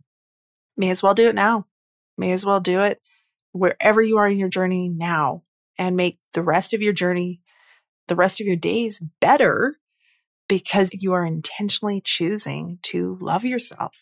May 0.77 0.89
as 0.89 1.03
well 1.03 1.13
do 1.13 1.29
it 1.29 1.35
now. 1.35 1.67
May 2.17 2.31
as 2.31 2.45
well 2.45 2.59
do 2.59 2.81
it 2.81 2.99
wherever 3.51 4.01
you 4.01 4.17
are 4.17 4.27
in 4.27 4.37
your 4.37 4.49
journey 4.49 4.89
now 4.89 5.43
and 5.77 5.95
make 5.95 6.19
the 6.33 6.41
rest 6.41 6.73
of 6.73 6.81
your 6.81 6.93
journey, 6.93 7.41
the 8.07 8.15
rest 8.15 8.41
of 8.41 8.47
your 8.47 8.55
days 8.55 9.01
better 9.21 9.77
because 10.47 10.91
you 10.93 11.13
are 11.13 11.25
intentionally 11.25 12.01
choosing 12.03 12.79
to 12.83 13.17
love 13.21 13.45
yourself. 13.45 13.93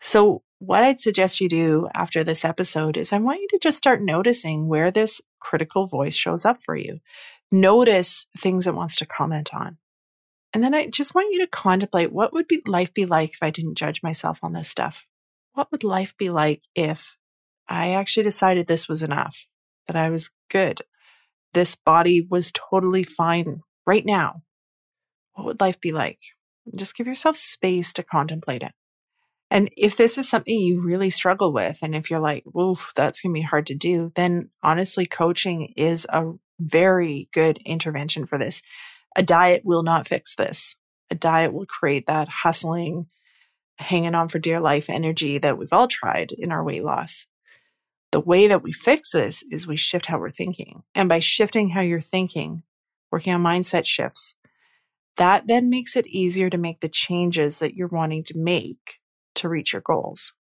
So, 0.00 0.42
what 0.60 0.84
I'd 0.84 1.00
suggest 1.00 1.40
you 1.40 1.48
do 1.48 1.88
after 1.94 2.22
this 2.22 2.44
episode 2.44 2.98
is 2.98 3.12
I 3.12 3.18
want 3.18 3.40
you 3.40 3.48
to 3.48 3.58
just 3.58 3.78
start 3.78 4.02
noticing 4.02 4.68
where 4.68 4.90
this 4.90 5.22
critical 5.40 5.86
voice 5.86 6.14
shows 6.14 6.44
up 6.44 6.62
for 6.62 6.76
you. 6.76 7.00
Notice 7.50 8.26
things 8.38 8.66
it 8.66 8.74
wants 8.74 8.96
to 8.96 9.06
comment 9.06 9.54
on. 9.54 9.78
And 10.52 10.62
then 10.62 10.74
I 10.74 10.88
just 10.88 11.14
want 11.14 11.32
you 11.32 11.40
to 11.40 11.46
contemplate 11.46 12.12
what 12.12 12.34
would 12.34 12.46
be 12.46 12.60
life 12.66 12.92
be 12.92 13.06
like 13.06 13.32
if 13.32 13.42
I 13.42 13.48
didn't 13.48 13.76
judge 13.78 14.02
myself 14.02 14.38
on 14.42 14.52
this 14.52 14.68
stuff? 14.68 15.06
What 15.54 15.72
would 15.72 15.82
life 15.82 16.14
be 16.18 16.28
like 16.28 16.62
if 16.74 17.16
I 17.66 17.92
actually 17.92 18.24
decided 18.24 18.66
this 18.66 18.86
was 18.86 19.02
enough, 19.02 19.46
that 19.86 19.96
I 19.96 20.10
was 20.10 20.30
good. 20.50 20.82
This 21.54 21.74
body 21.74 22.20
was 22.20 22.52
totally 22.52 23.02
fine 23.02 23.62
right 23.86 24.04
now. 24.04 24.42
What 25.32 25.46
would 25.46 25.60
life 25.60 25.80
be 25.80 25.90
like? 25.90 26.18
Just 26.76 26.96
give 26.96 27.06
yourself 27.06 27.36
space 27.36 27.94
to 27.94 28.02
contemplate 28.02 28.62
it. 28.62 28.72
And 29.50 29.68
if 29.76 29.96
this 29.96 30.16
is 30.16 30.28
something 30.28 30.54
you 30.54 30.80
really 30.80 31.10
struggle 31.10 31.52
with, 31.52 31.78
and 31.82 31.94
if 31.94 32.08
you're 32.08 32.20
like, 32.20 32.44
oof, 32.56 32.92
that's 32.94 33.20
going 33.20 33.34
to 33.34 33.38
be 33.40 33.42
hard 33.42 33.66
to 33.66 33.74
do, 33.74 34.12
then 34.14 34.50
honestly, 34.62 35.06
coaching 35.06 35.72
is 35.76 36.06
a 36.10 36.32
very 36.60 37.28
good 37.32 37.58
intervention 37.64 38.26
for 38.26 38.38
this. 38.38 38.62
A 39.16 39.22
diet 39.22 39.62
will 39.64 39.82
not 39.82 40.06
fix 40.06 40.36
this. 40.36 40.76
A 41.10 41.16
diet 41.16 41.52
will 41.52 41.66
create 41.66 42.06
that 42.06 42.28
hustling, 42.28 43.06
hanging 43.78 44.14
on 44.14 44.28
for 44.28 44.38
dear 44.38 44.60
life 44.60 44.88
energy 44.88 45.38
that 45.38 45.58
we've 45.58 45.72
all 45.72 45.88
tried 45.88 46.30
in 46.30 46.52
our 46.52 46.62
weight 46.62 46.84
loss. 46.84 47.26
The 48.12 48.20
way 48.20 48.46
that 48.46 48.62
we 48.62 48.72
fix 48.72 49.12
this 49.12 49.42
is 49.50 49.66
we 49.66 49.76
shift 49.76 50.06
how 50.06 50.18
we're 50.18 50.30
thinking. 50.30 50.82
And 50.94 51.08
by 51.08 51.18
shifting 51.18 51.70
how 51.70 51.80
you're 51.80 52.00
thinking, 52.00 52.62
working 53.10 53.32
on 53.32 53.42
mindset 53.42 53.84
shifts, 53.84 54.36
that 55.16 55.48
then 55.48 55.70
makes 55.70 55.96
it 55.96 56.06
easier 56.06 56.50
to 56.50 56.58
make 56.58 56.80
the 56.80 56.88
changes 56.88 57.58
that 57.58 57.74
you're 57.74 57.88
wanting 57.88 58.22
to 58.24 58.38
make 58.38 58.99
to 59.40 59.48
reach 59.48 59.72
your 59.72 59.82
goals. 59.82 60.32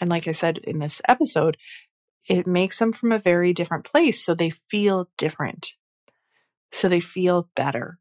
And 0.00 0.10
like 0.10 0.28
I 0.28 0.32
said 0.32 0.58
in 0.58 0.78
this 0.78 1.00
episode, 1.08 1.56
it 2.28 2.46
makes 2.46 2.78
them 2.78 2.92
from 2.92 3.12
a 3.12 3.18
very 3.18 3.52
different 3.52 3.84
place. 3.84 4.22
So 4.22 4.34
they 4.34 4.50
feel 4.50 5.08
different. 5.16 5.72
So 6.72 6.88
they 6.88 7.00
feel 7.00 7.48
better. 7.54 7.98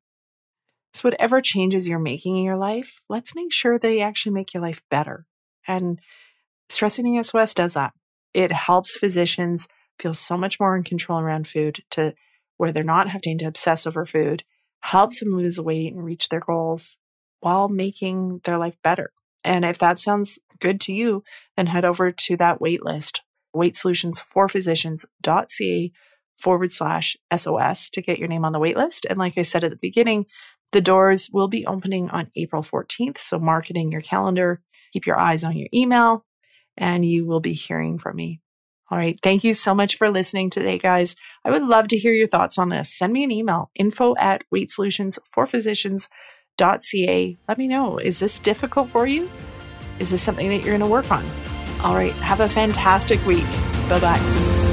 So, 0.94 1.10
whatever 1.10 1.42
changes 1.42 1.88
you're 1.88 2.00
making 2.00 2.38
in 2.38 2.44
your 2.44 2.56
life, 2.56 3.02
let's 3.10 3.36
make 3.36 3.52
sure 3.52 3.78
they 3.78 4.02
actually 4.02 4.32
make 4.32 4.54
your 4.54 4.64
life 4.64 4.82
better. 4.90 5.26
And 5.68 6.00
Stress 6.70 6.98
Eating 7.00 7.22
SOS 7.22 7.54
does 7.54 7.74
that 7.74 7.94
it 8.36 8.52
helps 8.52 8.98
physicians 8.98 9.68
feel 9.98 10.14
so 10.14 10.38
much 10.38 10.60
more 10.60 10.76
in 10.76 10.84
control 10.84 11.20
around 11.20 11.48
food 11.48 11.80
to 11.90 12.14
where 12.58 12.72
they're 12.74 12.84
not 12.84 13.08
having 13.08 13.38
to 13.38 13.46
obsess 13.46 13.88
over 13.88 14.06
food, 14.06 14.44
helps 14.82 15.22
them 15.22 15.36
lose 15.36 15.60
weight 15.60 15.94
and 15.94 16.04
reach 16.04 16.28
their 16.28 16.42
goals 16.42 16.98
while 17.40 17.70
making 17.70 18.42
their 18.44 18.58
life 18.58 18.76
better. 18.84 19.12
And 19.44 19.64
if 19.64 19.78
that 19.80 20.00
sounds 20.00 20.38
good 20.60 20.80
to 20.82 20.94
you, 20.94 21.24
then 21.56 21.68
head 21.68 21.86
over 21.86 22.12
to 22.12 22.36
that 22.38 22.60
wait 22.62 22.84
list, 22.84 23.22
weightsolutionsforphysicians.ca 23.56 25.92
forward 26.38 26.72
slash 26.72 27.18
SOS 27.36 27.90
to 27.92 28.02
get 28.02 28.20
your 28.20 28.28
name 28.28 28.46
on 28.46 28.52
the 28.52 28.60
wait 28.60 28.78
list. 28.78 29.08
And 29.10 29.18
like 29.18 29.36
I 29.38 29.44
said 29.44 29.64
at 29.64 29.72
the 29.72 29.80
beginning, 29.82 30.26
the 30.72 30.82
doors 30.82 31.30
will 31.32 31.48
be 31.48 31.66
opening 31.66 32.10
on 32.10 32.30
April 32.36 32.62
14th. 32.62 33.20
So 33.20 33.40
mark 33.40 33.70
it 33.70 33.78
in 33.78 33.92
your 33.92 34.02
calendar. 34.02 34.62
Keep 34.92 35.06
your 35.06 35.18
eyes 35.18 35.44
on 35.44 35.58
your 35.58 35.70
email 35.74 36.26
and 36.78 37.06
you 37.06 37.26
will 37.26 37.40
be 37.40 37.54
hearing 37.54 37.98
from 37.98 38.18
me. 38.18 38.42
All 38.92 38.98
right. 38.98 39.18
Thank 39.24 39.44
you 39.44 39.56
so 39.56 39.74
much 39.74 39.96
for 39.96 40.12
listening 40.12 40.52
today, 40.52 40.78
guys. 40.78 41.16
I 41.44 41.50
would 41.50 41.64
love 41.64 41.88
to 41.88 41.98
hear 41.98 42.14
your 42.14 42.28
thoughts 42.28 42.60
on 42.60 42.70
this. 42.70 42.94
Send 42.94 43.14
me 43.14 43.24
an 43.24 43.32
email, 43.32 43.72
info 43.74 44.16
at 44.18 44.44
weightsolutionsforphysicians.ca. 44.54 47.38
Let 47.48 47.58
me 47.58 47.68
know. 47.68 47.98
Is 47.98 48.20
this 48.20 48.38
difficult 48.38 48.90
for 48.90 49.08
you? 49.08 49.28
Is 50.00 50.12
this 50.12 50.22
something 50.22 50.50
that 50.50 50.58
you're 50.58 50.78
going 50.78 50.80
to 50.82 50.88
work 50.88 51.12
on? 51.12 51.26
All 51.84 51.96
right. 51.96 52.14
Have 52.14 52.40
a 52.40 52.50
fantastic 52.50 53.24
week. 53.26 53.46
Bye 53.90 54.00
bye. 54.00 54.65